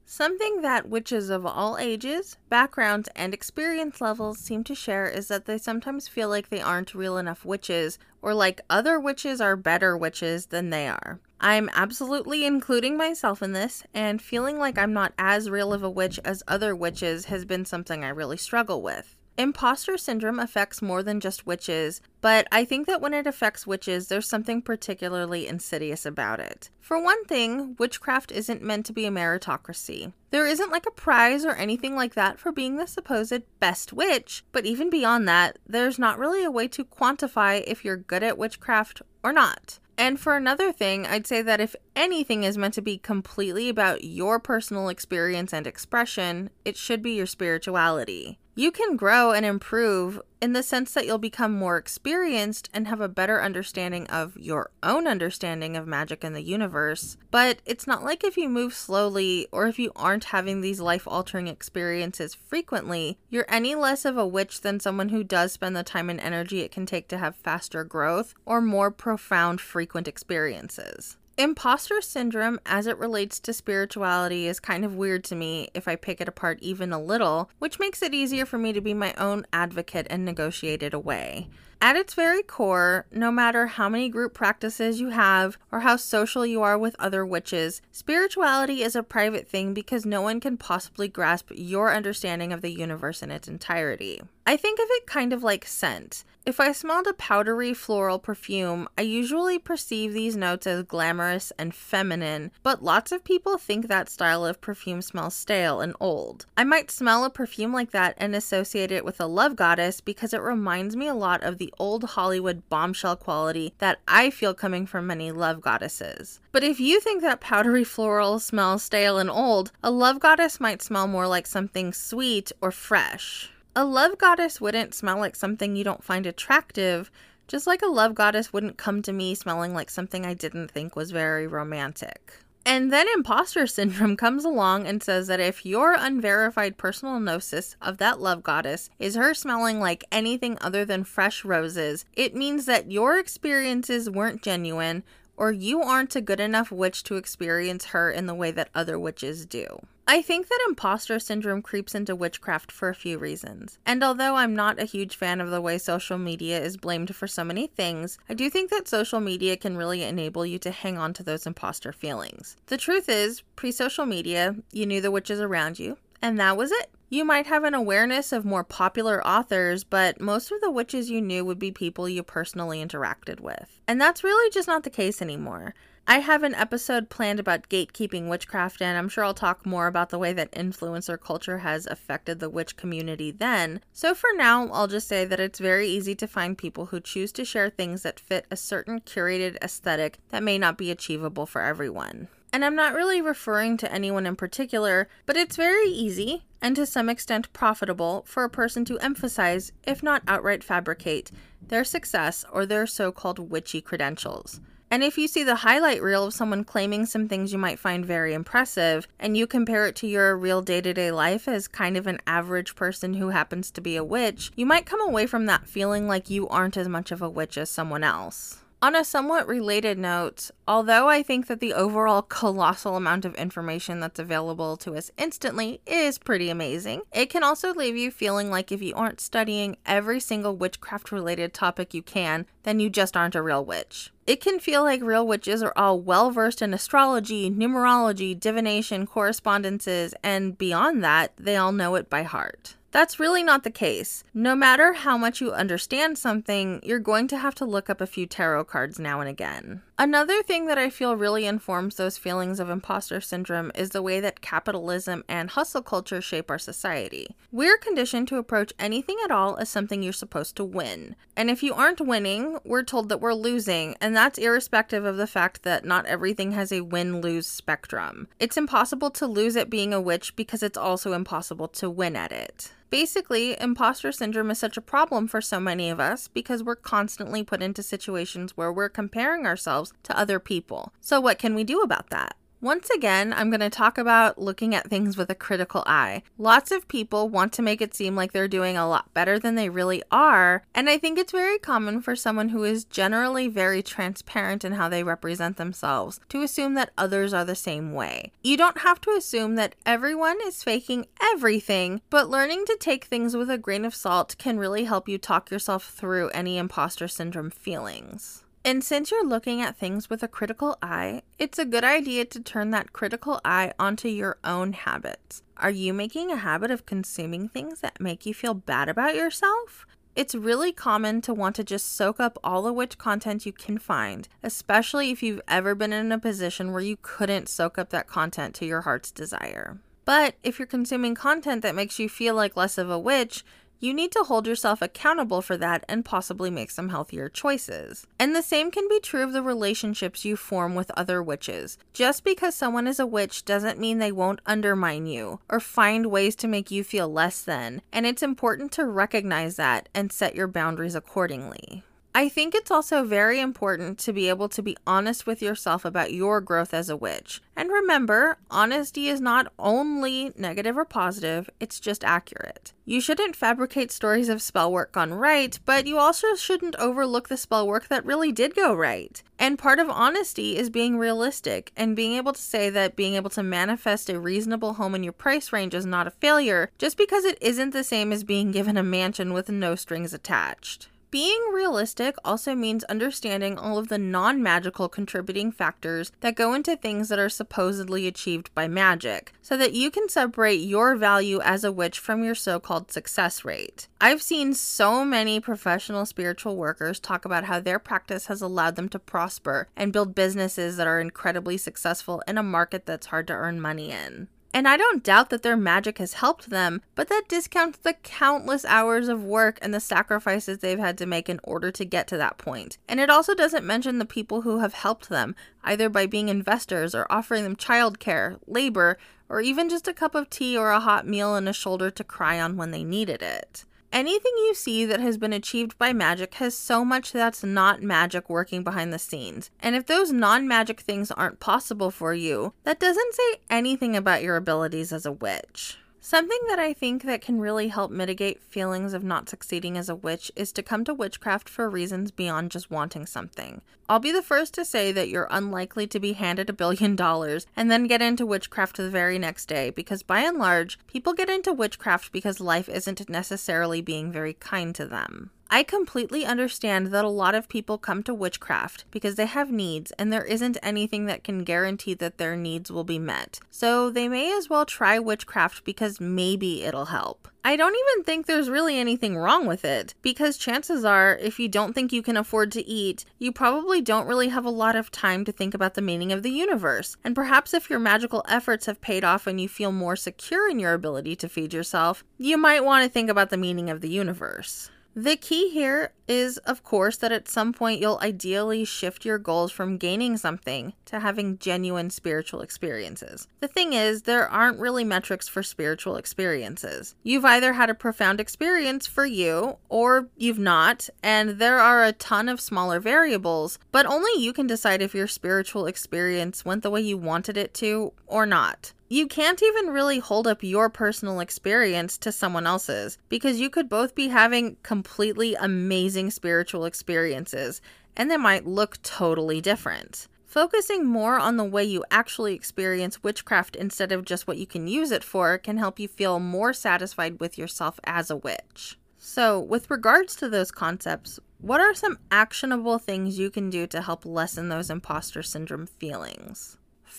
Something 0.06 0.62
that 0.62 0.88
witches 0.88 1.32
of 1.32 1.44
all 1.44 1.76
ages, 1.80 2.38
backgrounds, 2.50 3.10
and 3.16 3.34
experience 3.34 4.00
levels 4.00 4.38
seem 4.38 4.64
to 4.66 4.76
share 4.76 5.08
is 5.08 5.30
that 5.30 5.46
they 5.46 5.58
sometimes 5.58 6.08
feel 6.08 6.30
like 6.30 6.50
they 6.50 6.62
aren't 6.62 6.94
real 6.94 7.18
enough 7.18 7.46
witches, 7.46 7.98
or 8.22 8.36
like 8.36 8.62
other 8.70 9.00
witches 9.00 9.42
are 9.42 9.56
better 9.56 9.98
witches 9.98 10.46
than 10.46 10.70
they 10.70 10.88
are. 10.88 11.20
I'm 11.40 11.70
absolutely 11.74 12.46
including 12.46 12.98
myself 12.98 13.42
in 13.42 13.54
this, 13.54 13.84
and 13.94 14.22
feeling 14.22 14.58
like 14.58 14.78
I'm 14.78 14.94
not 14.94 15.14
as 15.18 15.50
real 15.50 15.74
of 15.74 15.84
a 15.84 15.90
witch 15.90 16.20
as 16.26 16.44
other 16.48 16.76
witches 16.76 17.26
has 17.26 17.46
been 17.46 17.66
something 17.66 18.04
I 18.04 18.10
really 18.10 18.38
struggle 18.38 18.82
with. 18.82 19.16
Imposter 19.40 20.00
syndrome 20.00 20.40
affects 20.40 20.82
more 20.82 21.04
than 21.04 21.20
just 21.20 21.46
witches, 21.46 22.02
but 22.22 22.48
I 22.52 22.66
think 22.66 22.88
that 22.88 23.02
when 23.02 23.14
it 23.14 23.28
affects 23.28 23.68
witches, 23.68 24.08
there's 24.08 24.28
something 24.28 24.64
particularly 24.64 25.48
insidious 25.48 26.08
about 26.08 26.40
it. 26.40 26.72
For 26.82 27.00
one 27.00 27.24
thing, 27.26 27.76
witchcraft 27.78 28.32
isn't 28.32 28.64
meant 28.64 28.88
to 28.88 28.94
be 28.94 29.06
a 29.06 29.12
meritocracy. 29.12 30.12
There 30.32 30.48
isn't 30.48 30.72
like 30.72 30.88
a 30.88 30.92
prize 30.92 31.46
or 31.46 31.52
anything 31.52 31.96
like 31.96 32.16
that 32.16 32.40
for 32.40 32.52
being 32.52 32.78
the 32.78 32.88
supposed 32.88 33.44
best 33.60 33.94
witch, 33.94 34.44
but 34.52 34.66
even 34.66 34.90
beyond 34.90 35.28
that, 35.28 35.60
there's 35.68 36.00
not 36.00 36.18
really 36.18 36.44
a 36.44 36.50
way 36.50 36.68
to 36.70 36.84
quantify 36.84 37.64
if 37.68 37.86
you're 37.86 37.96
good 37.96 38.24
at 38.24 38.40
witchcraft 38.40 39.04
or 39.24 39.32
not. 39.32 39.78
And 39.98 40.20
for 40.20 40.36
another 40.36 40.72
thing, 40.72 41.08
I'd 41.08 41.26
say 41.26 41.42
that 41.42 41.60
if 41.60 41.76
anything 41.96 42.44
is 42.44 42.58
meant 42.58 42.76
to 42.76 42.82
be 42.82 43.00
completely 43.00 43.68
about 43.68 44.04
your 44.04 44.40
personal 44.40 44.90
experience 44.90 45.54
and 45.54 45.66
expression, 45.66 46.52
it 46.64 46.78
should 46.78 47.02
be 47.02 47.14
your 47.14 47.26
spirituality. 47.26 48.38
You 48.60 48.72
can 48.72 48.96
grow 48.96 49.34
and 49.34 49.46
improve 49.46 50.20
in 50.42 50.54
the 50.54 50.64
sense 50.64 50.92
that 50.94 51.06
you'll 51.06 51.20
become 51.20 51.52
more 51.52 51.78
experienced 51.78 52.72
and 52.74 52.88
have 52.88 53.00
a 53.00 53.08
better 53.08 53.40
understanding 53.40 54.08
of 54.08 54.36
your 54.36 54.72
own 54.82 55.06
understanding 55.06 55.78
of 55.78 55.86
magic 55.86 56.24
and 56.24 56.36
the 56.36 56.42
universe. 56.42 57.18
But 57.30 57.60
it's 57.68 57.86
not 57.86 58.04
like 58.04 58.24
if 58.24 58.36
you 58.36 58.50
move 58.50 58.74
slowly 58.74 59.48
or 59.52 59.68
if 59.68 59.78
you 59.78 59.92
aren't 59.96 60.24
having 60.34 60.62
these 60.62 60.80
life 60.80 61.08
altering 61.08 61.48
experiences 61.48 62.34
frequently, 62.34 63.20
you're 63.30 63.46
any 63.48 63.76
less 63.76 64.06
of 64.06 64.18
a 64.18 64.26
witch 64.26 64.62
than 64.62 64.80
someone 64.80 65.10
who 65.10 65.24
does 65.24 65.52
spend 65.52 65.76
the 65.76 65.84
time 65.84 66.10
and 66.10 66.20
energy 66.20 66.62
it 66.62 66.72
can 66.72 66.88
take 66.88 67.08
to 67.10 67.20
have 67.20 67.36
faster 67.36 67.84
growth 67.84 68.34
or 68.44 68.60
more 68.60 68.90
profound, 68.90 69.62
frequent 69.62 70.08
experiences. 70.08 71.16
Imposter 71.40 72.02
syndrome, 72.02 72.60
as 72.66 72.88
it 72.88 72.98
relates 72.98 73.40
to 73.42 73.54
spirituality, 73.54 74.48
is 74.48 74.60
kind 74.60 74.84
of 74.84 74.96
weird 74.96 75.24
to 75.26 75.36
me 75.36 75.70
if 75.76 75.88
I 75.88 75.96
pick 75.96 76.20
it 76.20 76.28
apart 76.28 76.58
even 76.64 76.92
a 76.92 77.00
little, 77.00 77.52
which 77.60 77.78
makes 77.78 78.02
it 78.02 78.16
easier 78.16 78.44
for 78.44 78.58
me 78.58 78.74
to 78.74 78.82
be 78.82 78.96
my 78.96 79.14
own 79.20 79.46
advocate 79.54 80.08
and 80.10 80.26
negotiate 80.26 80.82
it 80.82 80.96
away. 80.96 81.48
At 81.80 81.96
its 81.96 82.16
very 82.16 82.42
core, 82.42 83.06
no 83.12 83.32
matter 83.32 83.68
how 83.68 83.88
many 83.88 84.10
group 84.10 84.34
practices 84.34 85.00
you 85.00 85.10
have 85.10 85.60
or 85.72 85.82
how 85.82 85.96
social 85.96 86.44
you 86.44 86.64
are 86.64 86.76
with 86.76 86.96
other 86.98 87.24
witches, 87.24 87.84
spirituality 87.92 88.82
is 88.82 88.96
a 88.96 89.04
private 89.04 89.48
thing 89.48 89.76
because 89.76 90.08
no 90.08 90.24
one 90.24 90.40
can 90.40 90.58
possibly 90.58 91.08
grasp 91.08 91.52
your 91.54 91.94
understanding 91.94 92.52
of 92.52 92.62
the 92.62 92.72
universe 92.72 93.22
in 93.22 93.30
its 93.30 93.48
entirety. 93.48 94.20
I 94.48 94.58
think 94.58 94.80
of 94.80 94.88
it 94.90 95.06
kind 95.06 95.32
of 95.32 95.44
like 95.44 95.68
scent. 95.68 96.24
If 96.48 96.62
I 96.62 96.72
smelled 96.72 97.08
a 97.08 97.14
powdery 97.14 97.74
floral 97.74 98.20
perfume, 98.20 98.88
I 98.98 99.02
usually 99.02 99.60
perceive 99.60 100.14
these 100.14 100.38
notes 100.38 100.66
as 100.66 100.84
glamorous 100.84 101.52
and 101.60 101.76
feminine, 101.76 102.52
but 102.64 102.82
lots 102.82 103.12
of 103.12 103.26
people 103.26 103.58
think 103.58 103.90
that 103.90 104.08
style 104.08 104.46
of 104.46 104.62
perfume 104.62 105.02
smells 105.02 105.36
stale 105.36 105.82
and 105.82 105.94
old. 106.00 106.46
I 106.56 106.64
might 106.64 106.90
smell 106.90 107.26
a 107.26 107.30
perfume 107.30 107.74
like 107.74 107.92
that 107.92 108.16
and 108.18 108.34
associate 108.34 108.94
it 108.94 109.04
with 109.04 109.20
a 109.20 109.26
love 109.26 109.58
goddess 109.58 110.00
because 110.00 110.34
it 110.34 110.42
reminds 110.42 110.96
me 110.96 111.08
a 111.08 111.14
lot 111.14 111.44
of 111.44 111.58
the 111.58 111.74
old 111.80 112.06
Hollywood 112.06 112.64
bombshell 112.70 113.18
quality 113.18 113.74
that 113.80 114.00
I 114.08 114.30
feel 114.30 114.54
coming 114.54 114.86
from 114.86 115.06
many 115.06 115.34
love 115.34 115.60
goddesses. 115.60 116.40
But 116.54 116.64
if 116.64 116.80
you 116.80 117.02
think 117.02 117.22
that 117.24 117.42
powdery 117.42 117.84
floral 117.84 118.40
smells 118.40 118.84
stale 118.84 119.18
and 119.18 119.30
old, 119.30 119.74
a 119.84 119.92
love 119.92 120.22
goddess 120.22 120.62
might 120.62 120.82
smell 120.82 121.08
more 121.08 121.28
like 121.28 121.46
something 121.46 121.92
sweet 121.92 122.54
or 122.62 122.72
fresh. 122.72 123.50
A 123.80 123.86
love 123.86 124.18
goddess 124.18 124.60
wouldn't 124.60 124.96
smell 124.96 125.20
like 125.20 125.36
something 125.36 125.76
you 125.76 125.84
don't 125.84 126.04
find 126.04 126.26
attractive, 126.26 127.12
just 127.48 127.68
like 127.68 127.84
a 127.84 127.86
love 127.86 128.16
goddess 128.16 128.52
wouldn't 128.52 128.80
come 128.80 129.04
to 129.04 129.14
me 129.14 129.36
smelling 129.36 129.76
like 129.76 129.92
something 129.92 130.26
I 130.26 130.34
didn't 130.34 130.72
think 130.72 130.96
was 130.96 131.12
very 131.12 131.46
romantic. 131.46 132.40
And 132.66 132.92
then 132.92 133.06
imposter 133.14 133.68
syndrome 133.68 134.18
comes 134.18 134.46
along 134.46 134.88
and 134.88 135.04
says 135.04 135.28
that 135.28 135.40
if 135.40 135.64
your 135.64 135.94
unverified 135.94 136.80
personal 136.80 137.20
gnosis 137.20 137.76
of 137.80 138.00
that 138.00 138.20
love 138.20 138.42
goddess 138.42 138.90
is 138.98 139.14
her 139.14 139.36
smelling 139.36 139.80
like 139.80 140.06
anything 140.12 140.58
other 140.60 140.84
than 140.84 141.04
fresh 141.04 141.46
roses, 141.46 142.04
it 142.14 142.34
means 142.34 142.66
that 142.66 142.92
your 142.92 143.20
experiences 143.20 144.10
weren't 144.10 144.42
genuine 144.42 145.04
or 145.38 145.52
you 145.52 145.84
aren't 145.84 146.16
a 146.16 146.22
good 146.22 146.40
enough 146.40 146.72
witch 146.72 147.04
to 147.04 147.16
experience 147.16 147.86
her 147.86 148.10
in 148.10 148.26
the 148.26 148.34
way 148.34 148.50
that 148.50 148.70
other 148.74 148.98
witches 148.98 149.46
do. 149.46 149.82
I 150.10 150.22
think 150.22 150.48
that 150.48 150.66
imposter 150.70 151.20
syndrome 151.20 151.62
creeps 151.62 151.94
into 151.94 152.16
witchcraft 152.16 152.72
for 152.72 152.88
a 152.88 152.96
few 152.96 153.18
reasons. 153.18 153.78
And 153.86 154.02
although 154.02 154.36
I'm 154.36 154.56
not 154.56 154.80
a 154.80 154.86
huge 154.86 155.18
fan 155.18 155.42
of 155.42 155.50
the 155.50 155.60
way 155.60 155.78
social 155.78 156.18
media 156.18 156.62
is 156.62 156.78
blamed 156.78 157.14
for 157.14 157.28
so 157.28 157.44
many 157.44 157.68
things, 157.68 158.18
I 158.30 158.34
do 158.34 158.50
think 158.50 158.70
that 158.70 158.88
social 158.88 159.20
media 159.20 159.58
can 159.58 159.76
really 159.76 160.04
enable 160.04 160.46
you 160.46 160.60
to 160.60 160.72
hang 160.72 160.98
on 160.98 161.12
to 161.16 161.24
those 161.24 161.46
imposter 161.46 161.92
feelings. 161.92 162.56
The 162.68 162.78
truth 162.78 163.10
is, 163.10 163.44
pre 163.58 163.70
social 163.74 164.06
media, 164.06 164.56
you 164.72 164.86
knew 164.86 165.02
the 165.02 165.12
witches 165.12 165.42
around 165.42 165.78
you, 165.78 165.98
and 166.22 166.40
that 166.40 166.56
was 166.56 166.72
it. 166.72 166.90
You 167.10 167.26
might 167.26 167.48
have 167.48 167.66
an 167.66 167.74
awareness 167.74 168.32
of 168.32 168.46
more 168.46 168.64
popular 168.64 169.26
authors, 169.26 169.84
but 169.84 170.22
most 170.22 170.52
of 170.52 170.62
the 170.62 170.72
witches 170.72 171.10
you 171.10 171.22
knew 171.22 171.44
would 171.44 171.60
be 171.60 171.72
people 171.72 172.08
you 172.08 172.24
personally 172.24 172.84
interacted 172.84 173.42
with. 173.42 173.80
And 173.88 174.00
that's 174.00 174.24
really 174.24 174.50
just 174.52 174.68
not 174.68 174.84
the 174.84 174.90
case 174.90 175.22
anymore. 175.22 175.74
I 176.10 176.20
have 176.20 176.44
an 176.44 176.56
episode 176.56 177.10
planned 177.10 177.38
about 177.38 177.68
gatekeeping 177.68 178.30
witchcraft, 178.30 178.82
and 178.82 178.98
I'm 178.98 179.10
sure 179.10 179.26
I'll 179.26 179.34
talk 179.34 179.66
more 179.66 179.88
about 179.88 180.10
the 180.10 180.18
way 180.18 180.32
that 180.32 180.54
influencer 180.54 181.20
culture 181.20 181.58
has 181.58 181.86
affected 181.86 182.40
the 182.40 182.50
witch 182.50 182.78
community 182.78 183.30
then. 183.30 183.82
So 183.92 184.16
for 184.16 184.30
now, 184.34 184.70
I'll 184.70 184.88
just 184.88 185.10
say 185.10 185.26
that 185.26 185.42
it's 185.42 185.60
very 185.60 185.90
easy 185.90 186.16
to 186.16 186.26
find 186.26 186.58
people 186.58 186.86
who 186.86 187.02
choose 187.02 187.34
to 187.34 187.44
share 187.44 187.70
things 187.70 188.04
that 188.04 188.22
fit 188.22 188.46
a 188.50 188.56
certain 188.56 189.02
curated 189.02 189.58
aesthetic 189.62 190.20
that 190.30 190.44
may 190.44 190.58
not 190.58 190.78
be 190.78 190.92
achievable 190.92 191.46
for 191.46 191.62
everyone. 191.62 192.30
And 192.54 192.64
I'm 192.64 192.76
not 192.76 192.94
really 192.94 193.22
referring 193.22 193.76
to 193.76 193.92
anyone 193.92 194.26
in 194.26 194.38
particular, 194.38 195.10
but 195.26 195.36
it's 195.36 195.58
very 195.58 195.90
easy, 195.90 196.46
and 196.62 196.74
to 196.78 196.86
some 196.86 197.10
extent 197.10 197.52
profitable, 197.52 198.24
for 198.26 198.46
a 198.46 198.50
person 198.50 198.86
to 198.86 198.98
emphasize, 199.00 199.74
if 199.86 200.02
not 200.02 200.24
outright 200.26 200.64
fabricate, 200.64 201.32
their 201.62 201.84
success 201.84 202.46
or 202.50 202.66
their 202.66 202.88
so 202.88 203.12
called 203.12 203.52
witchy 203.52 203.82
credentials. 203.82 204.62
And 204.90 205.04
if 205.04 205.18
you 205.18 205.28
see 205.28 205.44
the 205.44 205.56
highlight 205.56 206.02
reel 206.02 206.26
of 206.26 206.34
someone 206.34 206.64
claiming 206.64 207.06
some 207.06 207.28
things 207.28 207.52
you 207.52 207.60
might 207.60 207.78
find 207.78 208.06
very 208.06 208.34
impressive, 208.34 209.08
and 209.20 209.36
you 209.36 209.46
compare 209.46 209.86
it 209.86 209.96
to 209.98 210.08
your 210.08 210.38
real 210.38 210.62
day 210.62 210.80
to 210.80 210.94
day 210.94 211.12
life 211.12 211.48
as 211.48 211.68
kind 211.68 211.98
of 211.98 212.08
an 212.08 212.20
average 212.26 212.76
person 212.76 213.16
who 213.16 213.30
happens 213.30 213.70
to 213.72 213.82
be 213.82 213.98
a 213.98 214.04
witch, 214.04 214.52
you 214.56 214.66
might 214.66 214.86
come 214.86 215.02
away 215.02 215.28
from 215.28 215.46
that 215.46 215.68
feeling 215.68 216.08
like 216.08 216.30
you 216.30 216.48
aren't 216.48 216.78
as 216.78 216.88
much 216.88 217.12
of 217.12 217.22
a 217.22 217.30
witch 217.30 217.58
as 217.58 217.70
someone 217.70 218.04
else. 218.04 218.60
On 218.80 218.96
a 218.96 219.04
somewhat 219.04 219.48
related 219.48 219.98
note, 219.98 220.52
although 220.68 221.10
I 221.10 221.24
think 221.24 221.48
that 221.48 221.60
the 221.60 221.74
overall 221.74 222.22
colossal 222.22 222.96
amount 222.96 223.26
of 223.26 223.34
information 223.34 224.00
that's 224.00 224.20
available 224.20 224.78
to 224.78 224.96
us 224.96 225.10
instantly 225.18 225.82
is 225.88 226.20
pretty 226.20 226.52
amazing, 226.52 227.02
it 227.12 227.32
can 227.32 227.44
also 227.44 227.74
leave 227.74 227.98
you 227.98 228.12
feeling 228.12 228.52
like 228.52 228.72
if 228.72 228.84
you 228.84 228.94
aren't 228.94 229.20
studying 229.20 229.78
every 229.88 230.20
single 230.20 230.56
witchcraft 230.56 231.12
related 231.12 231.56
topic 231.56 231.96
you 231.96 232.04
can, 232.04 232.46
then 232.62 232.80
you 232.80 232.88
just 232.92 233.18
aren't 233.18 233.34
a 233.34 233.42
real 233.42 233.66
witch. 233.66 234.12
It 234.28 234.42
can 234.42 234.60
feel 234.60 234.84
like 234.84 235.02
real 235.02 235.26
witches 235.26 235.64
are 235.64 235.74
all 235.76 236.00
well 236.00 236.30
versed 236.30 236.62
in 236.62 236.72
astrology, 236.72 237.50
numerology, 237.50 238.40
divination, 238.40 239.08
correspondences, 239.08 240.14
and 240.22 240.56
beyond 240.56 241.04
that, 241.04 241.32
they 241.36 241.56
all 241.56 241.72
know 241.72 241.96
it 241.96 242.12
by 242.12 242.22
heart. 242.22 242.76
That's 242.98 243.20
really 243.20 243.44
not 243.44 243.64
the 243.64 243.70
case. 243.70 244.24
No 244.34 244.56
matter 244.56 244.94
how 244.94 245.20
much 245.20 245.40
you 245.40 245.52
understand 245.52 246.18
something, 246.18 246.80
you're 246.82 246.98
going 246.98 247.28
to 247.28 247.38
have 247.38 247.54
to 247.54 247.64
look 247.64 247.92
up 247.92 248.02
a 248.02 248.08
few 248.08 248.26
tarot 248.26 248.64
cards 248.64 248.98
now 248.98 249.20
and 249.20 249.30
again. 249.30 249.84
Another 250.00 250.42
thing 250.42 250.66
that 250.66 250.80
I 250.80 250.90
feel 250.90 251.16
really 251.16 251.46
informs 251.46 251.96
those 251.96 252.18
feelings 252.18 252.60
of 252.60 252.72
imposter 252.72 253.22
syndrome 253.22 253.72
is 253.76 253.92
the 253.92 254.02
way 254.02 254.20
that 254.20 254.42
capitalism 254.42 255.24
and 255.28 255.52
hustle 255.52 255.84
culture 255.84 256.22
shape 256.22 256.50
our 256.50 256.58
society. 256.58 257.28
We're 257.52 257.78
conditioned 257.78 258.30
to 258.30 258.38
approach 258.38 258.74
anything 258.80 259.18
at 259.24 259.30
all 259.30 259.58
as 259.58 259.70
something 259.70 260.02
you're 260.02 260.12
supposed 260.12 260.56
to 260.56 260.66
win. 260.66 261.16
And 261.36 261.52
if 261.52 261.62
you 261.62 261.76
aren't 261.76 262.02
winning, 262.02 262.58
we're 262.64 262.82
told 262.82 263.10
that 263.10 263.22
we're 263.22 263.36
losing, 263.36 263.96
and 264.02 264.16
that's 264.16 264.40
irrespective 264.40 265.06
of 265.06 265.18
the 265.18 265.28
fact 265.28 265.62
that 265.62 265.86
not 265.86 266.08
everything 266.08 266.54
has 266.54 266.72
a 266.72 266.82
win 266.82 267.22
lose 267.22 267.46
spectrum. 267.46 268.28
It's 268.40 268.58
impossible 268.58 269.12
to 269.12 269.28
lose 269.28 269.56
at 269.56 269.70
being 269.70 269.94
a 269.94 270.02
witch 270.02 270.36
because 270.36 270.64
it's 270.64 270.80
also 270.80 271.14
impossible 271.14 271.68
to 271.70 271.92
win 271.92 272.16
at 272.16 272.32
it. 272.32 272.72
Basically, 272.90 273.60
imposter 273.60 274.14
syndrome 274.14 274.50
is 274.50 274.60
such 274.60 274.78
a 274.78 274.82
problem 274.82 275.28
for 275.28 275.42
so 275.42 275.60
many 275.60 275.90
of 275.90 276.00
us 276.00 276.30
because 276.30 276.64
we're 276.64 276.76
constantly 276.76 277.44
put 277.44 277.62
into 277.62 277.84
situations 277.84 278.56
where 278.56 278.72
we're 278.72 278.88
comparing 278.88 279.46
ourselves 279.46 279.94
to 280.04 280.18
other 280.18 280.40
people. 280.40 280.94
So, 281.02 281.20
what 281.20 281.38
can 281.38 281.54
we 281.54 281.66
do 281.66 281.82
about 281.82 282.10
that? 282.12 282.38
Once 282.60 282.90
again, 282.90 283.32
I'm 283.34 283.52
going 283.52 283.60
to 283.60 283.70
talk 283.70 284.00
about 284.00 284.42
looking 284.42 284.74
at 284.74 284.90
things 284.90 285.16
with 285.16 285.30
a 285.30 285.36
critical 285.36 285.84
eye. 285.86 286.24
Lots 286.40 286.72
of 286.72 286.88
people 286.88 287.30
want 287.30 287.54
to 287.54 287.62
make 287.62 287.84
it 287.84 287.94
seem 287.94 288.16
like 288.16 288.32
they're 288.32 288.48
doing 288.48 288.76
a 288.76 288.90
lot 288.90 289.14
better 289.14 289.38
than 289.38 289.54
they 289.54 289.70
really 289.70 290.02
are, 290.12 290.64
and 290.74 290.90
I 290.90 290.98
think 290.98 291.20
it's 291.20 291.32
very 291.32 291.60
common 291.60 292.02
for 292.02 292.16
someone 292.16 292.50
who 292.50 292.64
is 292.64 292.84
generally 292.84 293.48
very 293.48 293.84
transparent 293.84 294.66
in 294.66 294.72
how 294.72 294.90
they 294.90 295.04
represent 295.04 295.58
themselves 295.58 296.20
to 296.30 296.42
assume 296.42 296.74
that 296.74 296.90
others 296.98 297.32
are 297.32 297.46
the 297.46 297.54
same 297.54 297.94
way. 297.94 298.32
You 298.42 298.58
don't 298.58 298.80
have 298.80 299.00
to 299.02 299.12
assume 299.12 299.54
that 299.56 299.76
everyone 299.86 300.40
is 300.44 300.64
faking 300.64 301.06
everything, 301.22 302.02
but 302.10 302.28
learning 302.28 302.66
to 302.66 302.78
take 302.80 303.06
things 303.06 303.38
with 303.38 303.52
a 303.52 303.60
grain 303.60 303.86
of 303.86 303.94
salt 303.94 304.36
can 304.40 304.58
really 304.58 304.86
help 304.86 305.08
you 305.08 305.20
talk 305.20 305.52
yourself 305.52 305.92
through 305.92 306.30
any 306.30 306.58
imposter 306.58 307.08
syndrome 307.08 307.52
feelings. 307.52 308.46
And 308.68 308.84
since 308.84 309.12
you're 309.12 309.26
looking 309.26 309.62
at 309.62 309.78
things 309.78 310.10
with 310.10 310.24
a 310.24 310.28
critical 310.28 310.78
eye, 310.82 311.22
it's 311.40 311.58
a 311.58 311.64
good 311.64 311.86
idea 311.86 312.26
to 312.26 312.42
turn 312.42 312.72
that 312.72 312.92
critical 312.92 313.40
eye 313.46 313.72
onto 313.80 314.10
your 314.10 314.40
own 314.44 314.74
habits. 314.74 315.42
Are 315.56 315.72
you 315.72 315.94
making 315.94 316.32
a 316.32 316.36
habit 316.36 316.70
of 316.70 316.86
consuming 316.86 317.48
things 317.48 317.80
that 317.80 318.02
make 318.02 318.26
you 318.26 318.34
feel 318.34 318.54
bad 318.54 318.90
about 318.90 319.16
yourself? 319.16 319.88
It's 320.18 320.36
really 320.36 320.74
common 320.74 321.22
to 321.22 321.34
want 321.34 321.56
to 321.56 321.64
just 321.64 321.96
soak 321.96 322.20
up 322.20 322.38
all 322.44 322.62
the 322.62 322.74
witch 322.74 322.98
content 322.98 323.46
you 323.46 323.54
can 323.54 323.78
find, 323.78 324.28
especially 324.44 325.12
if 325.12 325.24
you've 325.24 325.42
ever 325.48 325.74
been 325.74 325.94
in 325.94 326.12
a 326.12 326.20
position 326.20 326.74
where 326.74 326.82
you 326.82 326.98
couldn't 327.02 327.48
soak 327.48 327.78
up 327.78 327.92
that 327.92 328.08
content 328.08 328.54
to 328.56 328.66
your 328.66 328.82
heart's 328.82 329.12
desire. 329.12 329.80
But 330.04 330.36
if 330.44 330.60
you're 330.60 330.66
consuming 330.66 331.16
content 331.16 331.62
that 331.62 331.76
makes 331.76 332.00
you 332.00 332.10
feel 332.10 332.36
like 332.36 332.58
less 332.58 332.78
of 332.78 332.90
a 332.90 333.00
witch, 333.00 333.46
you 333.80 333.94
need 333.94 334.12
to 334.12 334.24
hold 334.24 334.48
yourself 334.48 334.82
accountable 334.82 335.42
for 335.42 335.58
that 335.58 335.84
and 335.88 336.04
possibly 336.04 336.50
make 336.50 336.72
some 336.72 336.90
healthier 336.90 337.30
choices. 337.30 338.06
And 338.20 338.36
the 338.36 338.42
same 338.42 338.72
can 338.72 338.88
be 338.90 339.00
true 339.00 339.24
of 339.24 339.34
the 339.34 339.42
relationships 339.42 340.26
you 340.26 340.36
form 340.36 340.76
with 340.76 340.92
other 340.98 341.22
witches. 341.22 341.78
Just 341.94 342.24
because 342.24 342.56
someone 342.56 342.88
is 342.88 343.00
a 343.00 343.06
witch 343.06 343.46
doesn't 343.46 343.80
mean 343.80 344.00
they 344.00 344.12
won't 344.12 344.42
undermine 344.46 345.06
you 345.06 345.40
or 345.50 345.60
find 345.60 346.08
ways 346.08 346.36
to 346.38 346.48
make 346.48 346.72
you 346.72 346.84
feel 346.84 347.08
less 347.08 347.42
than, 347.42 347.82
and 347.92 348.06
it's 348.06 348.24
important 348.24 348.72
to 348.74 348.86
recognize 348.86 349.56
that 349.56 349.90
and 349.94 350.12
set 350.12 350.36
your 350.36 350.48
boundaries 350.48 350.96
accordingly. 350.96 351.84
I 352.18 352.30
think 352.30 352.56
it's 352.56 352.72
also 352.72 353.04
very 353.04 353.40
important 353.40 354.00
to 354.00 354.12
be 354.12 354.28
able 354.28 354.50
to 354.50 354.64
be 354.64 354.76
honest 354.88 355.28
with 355.28 355.40
yourself 355.40 355.86
about 355.86 356.14
your 356.14 356.42
growth 356.42 356.74
as 356.74 356.90
a 356.90 356.98
witch. 356.98 357.44
And 357.56 357.70
remember, 357.70 358.40
honesty 358.50 359.08
is 359.08 359.22
not 359.22 359.54
only 359.60 360.34
negative 360.36 360.80
or 360.80 360.84
positive, 360.84 361.48
it's 361.60 361.80
just 361.80 362.04
accurate. 362.04 362.74
You 362.86 363.02
shouldn't 363.02 363.36
fabricate 363.36 363.92
stories 363.92 364.30
of 364.30 364.42
spell 364.42 364.72
work 364.72 364.94
gone 364.94 365.14
right, 365.14 365.60
but 365.64 365.86
you 365.86 366.00
also 366.00 366.34
shouldn't 366.34 366.76
overlook 366.78 367.30
the 367.30 367.38
spell 367.38 367.68
work 367.68 367.88
that 367.90 368.04
really 368.04 368.32
did 368.32 368.56
go 368.56 368.74
right. 368.74 369.22
And 369.38 369.60
part 369.60 369.78
of 369.78 369.88
honesty 369.88 370.58
is 370.58 370.72
being 370.72 370.98
realistic 370.98 371.72
and 371.78 371.96
being 371.96 372.14
able 372.14 372.34
to 372.34 372.42
say 372.42 372.72
that 372.72 372.96
being 372.96 373.14
able 373.14 373.30
to 373.30 373.44
manifest 373.44 374.10
a 374.10 374.20
reasonable 374.20 374.74
home 374.74 374.96
in 374.96 375.04
your 375.04 375.14
price 375.14 375.54
range 375.54 375.76
is 375.76 375.86
not 375.86 376.08
a 376.08 376.18
failure 376.20 376.72
just 376.80 376.98
because 376.98 377.26
it 377.26 377.38
isn't 377.42 377.74
the 377.74 377.84
same 377.84 378.12
as 378.12 378.24
being 378.24 378.50
given 378.50 378.76
a 378.76 378.82
mansion 378.82 379.34
with 379.34 379.50
no 379.50 379.76
strings 379.76 380.16
attached. 380.16 380.88
Being 381.10 381.42
realistic 381.54 382.18
also 382.26 382.54
means 382.54 382.84
understanding 382.86 383.58
all 383.58 383.78
of 383.78 383.88
the 383.88 383.98
non 383.98 384.44
magical 384.44 384.90
contributing 384.90 385.54
factors 385.54 386.12
that 386.20 386.36
go 386.36 386.54
into 386.54 386.76
things 386.76 387.08
that 387.08 387.18
are 387.18 387.30
supposedly 387.30 388.08
achieved 388.08 388.54
by 388.54 388.68
magic, 388.68 389.32
so 389.42 389.56
that 389.56 389.72
you 389.72 389.90
can 389.90 390.10
separate 390.10 390.60
your 390.60 390.98
value 390.98 391.40
as 391.40 391.64
a 391.64 391.72
witch 391.72 391.98
from 391.98 392.26
your 392.26 392.36
so 392.36 392.60
called 392.60 392.92
success 392.92 393.46
rate. 393.46 393.88
I've 394.02 394.22
seen 394.22 394.54
so 394.54 395.06
many 395.06 395.40
professional 395.40 396.06
spiritual 396.06 396.58
workers 396.58 397.00
talk 397.00 397.24
about 397.24 397.46
how 397.46 397.62
their 397.62 397.80
practice 397.80 398.26
has 398.26 398.42
allowed 398.42 398.76
them 398.76 398.90
to 398.90 399.00
prosper 399.00 399.70
and 399.78 399.94
build 399.94 400.14
businesses 400.14 400.76
that 400.76 400.88
are 400.88 401.00
incredibly 401.00 401.58
successful 401.58 402.22
in 402.28 402.38
a 402.38 402.44
market 402.44 402.86
that's 402.86 403.08
hard 403.08 403.28
to 403.28 403.34
earn 403.34 403.62
money 403.62 403.92
in. 403.92 404.28
And 404.58 404.68
I 404.68 404.76
don't 404.76 405.04
doubt 405.04 405.30
that 405.30 405.44
their 405.44 405.56
magic 405.56 406.00
has 406.00 406.14
helped 406.14 406.50
them, 406.50 406.82
but 406.96 407.10
that 407.10 407.28
discounts 407.28 407.78
the 407.78 407.94
countless 407.94 408.66
hours 408.66 409.08
of 409.08 409.24
work 409.24 409.60
and 409.62 409.72
the 409.72 409.80
sacrifices 409.80 410.58
they've 410.58 410.80
had 410.80 410.98
to 410.98 411.06
make 411.06 411.30
in 411.30 411.40
order 411.44 411.70
to 411.70 411.86
get 411.86 412.08
to 412.08 412.18
that 412.18 412.40
point. 412.40 412.80
And 412.90 413.00
it 413.00 413.12
also 413.12 413.36
doesn't 413.36 413.68
mention 413.68 414.00
the 414.00 414.04
people 414.04 414.42
who 414.42 414.58
have 414.58 414.74
helped 414.74 415.10
them, 415.10 415.36
either 415.64 415.90
by 415.90 416.08
being 416.08 416.28
investors 416.28 416.96
or 416.96 417.06
offering 417.08 417.44
them 417.44 417.56
childcare, 417.56 418.40
labor, 418.48 418.98
or 419.30 419.42
even 419.42 419.70
just 419.70 419.88
a 419.88 419.94
cup 419.94 420.16
of 420.16 420.28
tea 420.28 420.58
or 420.58 420.72
a 420.72 420.80
hot 420.80 421.06
meal 421.06 421.36
and 421.36 421.48
a 421.48 421.54
shoulder 421.54 421.92
to 421.92 422.04
cry 422.04 422.42
on 422.42 422.58
when 422.58 422.72
they 422.72 422.84
needed 422.84 423.22
it. 423.22 423.64
Anything 423.92 424.34
you 424.38 424.54
see 424.54 424.86
that 424.86 425.00
has 425.00 425.18
been 425.18 425.34
achieved 425.34 425.78
by 425.78 425.94
magic 425.94 426.36
has 426.36 426.56
so 426.56 426.84
much 426.84 427.12
that's 427.12 427.44
not 427.44 427.82
magic 427.82 428.30
working 428.30 428.64
behind 428.64 428.92
the 428.92 429.00
scenes. 429.00 429.50
And 429.62 429.76
if 429.76 429.86
those 429.86 430.12
non 430.12 430.48
magic 430.48 430.82
things 430.82 431.10
aren't 431.10 431.40
possible 431.40 431.90
for 431.90 432.14
you, 432.14 432.54
that 432.64 432.80
doesn't 432.80 433.14
say 433.16 433.38
anything 433.50 433.96
about 433.96 434.24
your 434.24 434.36
abilities 434.36 434.92
as 434.92 435.06
a 435.06 435.12
witch. 435.12 435.78
Something 436.00 436.40
that 436.48 436.60
I 436.60 436.74
think 436.74 437.04
that 437.04 437.22
can 437.22 437.40
really 437.40 437.68
help 437.68 437.92
mitigate 437.92 438.42
feelings 438.42 438.94
of 438.94 439.04
not 439.04 439.28
succeeding 439.28 439.78
as 439.78 439.90
a 439.90 439.96
witch 439.96 440.32
is 440.36 440.52
to 440.54 440.64
come 440.64 440.84
to 440.86 440.94
witchcraft 440.94 441.50
for 441.50 441.70
reasons 441.70 442.12
beyond 442.12 442.52
just 442.52 442.72
wanting 442.72 443.06
something. 443.06 443.62
I'll 443.90 444.00
be 444.00 444.12
the 444.12 444.22
first 444.22 444.54
to 444.54 444.66
say 444.66 444.92
that 444.92 445.10
you're 445.10 445.28
unlikely 445.32 445.88
to 445.88 446.00
be 446.00 446.14
handed 446.14 446.50
a 446.50 446.54
billion 446.54 446.96
dollars 446.96 447.46
and 447.56 447.72
then 447.72 447.88
get 447.88 448.02
into 448.02 448.26
witchcraft 448.26 448.78
the 448.78 448.90
very 448.90 449.18
next 449.18 449.48
day 449.48 449.70
because 449.70 450.04
by 450.04 450.22
and 450.22 450.38
large, 450.38 450.78
people 450.88 451.14
get 451.14 451.30
into 451.30 451.52
witchcraft 451.52 452.12
because 452.12 452.40
life 452.40 452.70
isn't 452.70 453.10
necessarily 453.10 453.82
being 453.82 454.12
very 454.12 454.34
kind 454.34 454.76
to 454.76 454.86
them. 454.86 455.32
I 455.50 455.64
completely 455.64 456.26
understand 456.26 456.88
that 456.88 457.06
a 457.06 457.10
lot 457.10 457.34
of 457.34 457.48
people 457.48 457.78
come 457.78 458.04
to 458.04 458.14
witchcraft 458.14 458.84
because 458.92 459.16
they 459.16 459.26
have 459.26 459.50
needs 459.50 459.92
and 459.92 460.12
there 460.12 460.26
isn't 460.26 460.58
anything 460.62 461.06
that 461.06 461.24
can 461.24 461.46
guarantee 461.46 461.94
that 461.96 462.18
their 462.18 462.36
needs 462.36 462.70
will 462.70 462.84
be 462.84 463.00
met. 463.00 463.40
So 463.50 463.90
they 463.90 464.10
may 464.10 464.38
as 464.38 464.50
well 464.50 464.66
try 464.66 465.00
witchcraft 465.00 465.64
because 465.64 466.02
maybe 466.02 466.64
it'll 466.64 466.86
help. 466.86 467.30
I 467.46 467.56
don't 467.56 467.78
even 467.78 468.04
think 468.04 468.26
there's 468.26 468.50
really 468.50 468.78
anything 468.78 469.16
wrong 469.16 469.48
with 469.48 469.64
it 469.64 469.94
because 470.02 470.38
chances 470.38 470.84
are, 470.84 471.16
if 471.16 471.40
you 471.40 471.48
don't 471.48 471.72
think 471.72 471.94
you 471.94 472.02
can 472.02 472.18
afford 472.18 472.52
to 472.52 472.68
eat, 472.68 473.06
you 473.18 473.32
probably 473.32 473.80
don't 473.80 474.06
really 474.06 474.28
have 474.28 474.44
a 474.44 474.50
lot 474.50 474.76
of 474.76 474.92
time 474.92 475.24
to 475.24 475.32
think 475.32 475.54
about 475.54 475.76
the 475.76 475.82
meaning 475.82 476.12
of 476.12 476.24
the 476.24 476.30
universe. 476.30 476.98
And 477.06 477.16
perhaps 477.16 477.54
if 477.54 477.70
your 477.70 477.80
magical 477.80 478.26
efforts 478.28 478.66
have 478.66 478.82
paid 478.82 479.06
off 479.06 479.28
and 479.28 479.40
you 479.40 479.48
feel 479.48 479.72
more 479.72 479.96
secure 479.96 480.50
in 480.50 480.60
your 480.60 480.74
ability 480.74 481.16
to 481.16 481.30
feed 481.30 481.54
yourself, 481.54 482.04
you 482.18 482.38
might 482.38 482.66
want 482.66 482.84
to 482.84 482.90
think 482.90 483.10
about 483.10 483.30
the 483.30 483.38
meaning 483.38 483.70
of 483.70 483.80
the 483.80 483.90
universe. 483.90 484.70
The 484.98 485.16
key 485.16 485.52
here 485.52 485.92
is, 486.08 486.40
of 486.40 486.64
course, 486.64 486.98
that 486.98 487.12
at 487.12 487.30
some 487.30 487.54
point 487.54 487.80
you'll 487.80 488.00
ideally 488.02 488.66
shift 488.66 489.06
your 489.06 489.20
goals 489.20 489.52
from 489.52 489.78
gaining 489.78 490.18
something 490.18 490.74
to 490.86 491.02
having 491.02 491.38
genuine 491.38 491.92
spiritual 491.92 492.42
experiences. 492.42 493.28
The 493.40 493.48
thing 493.48 493.74
is, 493.74 494.02
there 494.02 494.28
aren't 494.28 494.58
really 494.58 494.84
metrics 494.84 495.28
for 495.28 495.44
spiritual 495.44 495.98
experiences. 495.98 496.96
You've 497.04 497.26
either 497.26 497.54
had 497.54 497.70
a 497.70 497.76
profound 497.76 498.20
experience 498.20 498.88
for 498.88 499.06
you 499.06 499.58
or 499.70 500.10
you've 500.18 500.40
not, 500.40 500.90
and 501.04 501.38
there 501.38 501.60
are 501.60 501.86
a 501.86 501.94
ton 501.94 502.28
of 502.28 502.42
smaller 502.42 502.80
variables, 502.80 503.60
but 503.72 503.86
only 503.86 504.10
you 504.18 504.34
can 504.34 504.48
decide 504.48 504.82
if 504.82 504.96
your 504.96 505.06
spiritual 505.06 505.68
experience 505.68 506.44
went 506.44 506.64
the 506.64 506.72
way 506.72 506.82
you 506.82 506.98
wanted 506.98 507.38
it 507.38 507.54
to 507.54 507.94
or 508.08 508.26
not 508.26 508.74
you 508.90 509.08
can't 509.08 509.44
even 509.44 509.68
really 509.68 510.00
hold 510.00 510.28
up 510.28 510.44
your 510.44 510.70
personal 510.70 511.20
experience 511.20 511.98
to 511.98 512.12
someone 512.12 512.48
else's 512.48 512.98
because 513.10 513.40
you 513.40 513.50
could 513.50 513.68
both 513.68 513.96
be 513.96 514.08
having 514.08 514.56
completely 514.64 515.36
amazing 515.36 516.10
spiritual 516.10 516.64
experiences 516.64 517.62
and 517.98 518.10
they 518.10 518.18
might 518.18 518.46
look 518.46 518.82
totally 518.84 519.42
different. 519.42 520.08
Focusing 520.26 520.86
more 520.86 521.18
on 521.20 521.38
the 521.38 521.44
way 521.44 521.64
you 521.64 521.84
actually 521.90 522.34
experience 522.34 523.04
witchcraft 523.04 523.56
instead 523.56 523.92
of 523.92 524.06
just 524.06 524.28
what 524.28 524.38
you 524.38 524.46
can 524.46 524.68
use 524.68 524.92
it 524.92 525.04
for 525.04 525.38
can 525.38 525.58
help 525.58 525.80
you 525.80 525.88
feel 525.88 526.20
more 526.20 526.54
satisfied 526.54 527.20
with 527.20 527.38
yourself 527.38 527.80
as 527.86 528.10
a 528.10 528.16
witch. 528.16 528.78
So, 528.98 529.40
with 529.40 529.72
regards 529.72 530.16
to 530.18 530.30
those 530.30 530.52
concepts, 530.52 531.20
what 531.40 531.62
are 531.62 531.74
some 531.74 531.98
actionable 532.12 532.78
things 532.78 533.18
you 533.18 533.30
can 533.30 533.50
do 533.50 533.68
to 533.68 533.82
help 533.82 534.06
lessen 534.06 534.50
those 534.50 534.70
imposter 534.70 535.24
syndrome 535.24 535.66
feelings? 535.66 536.57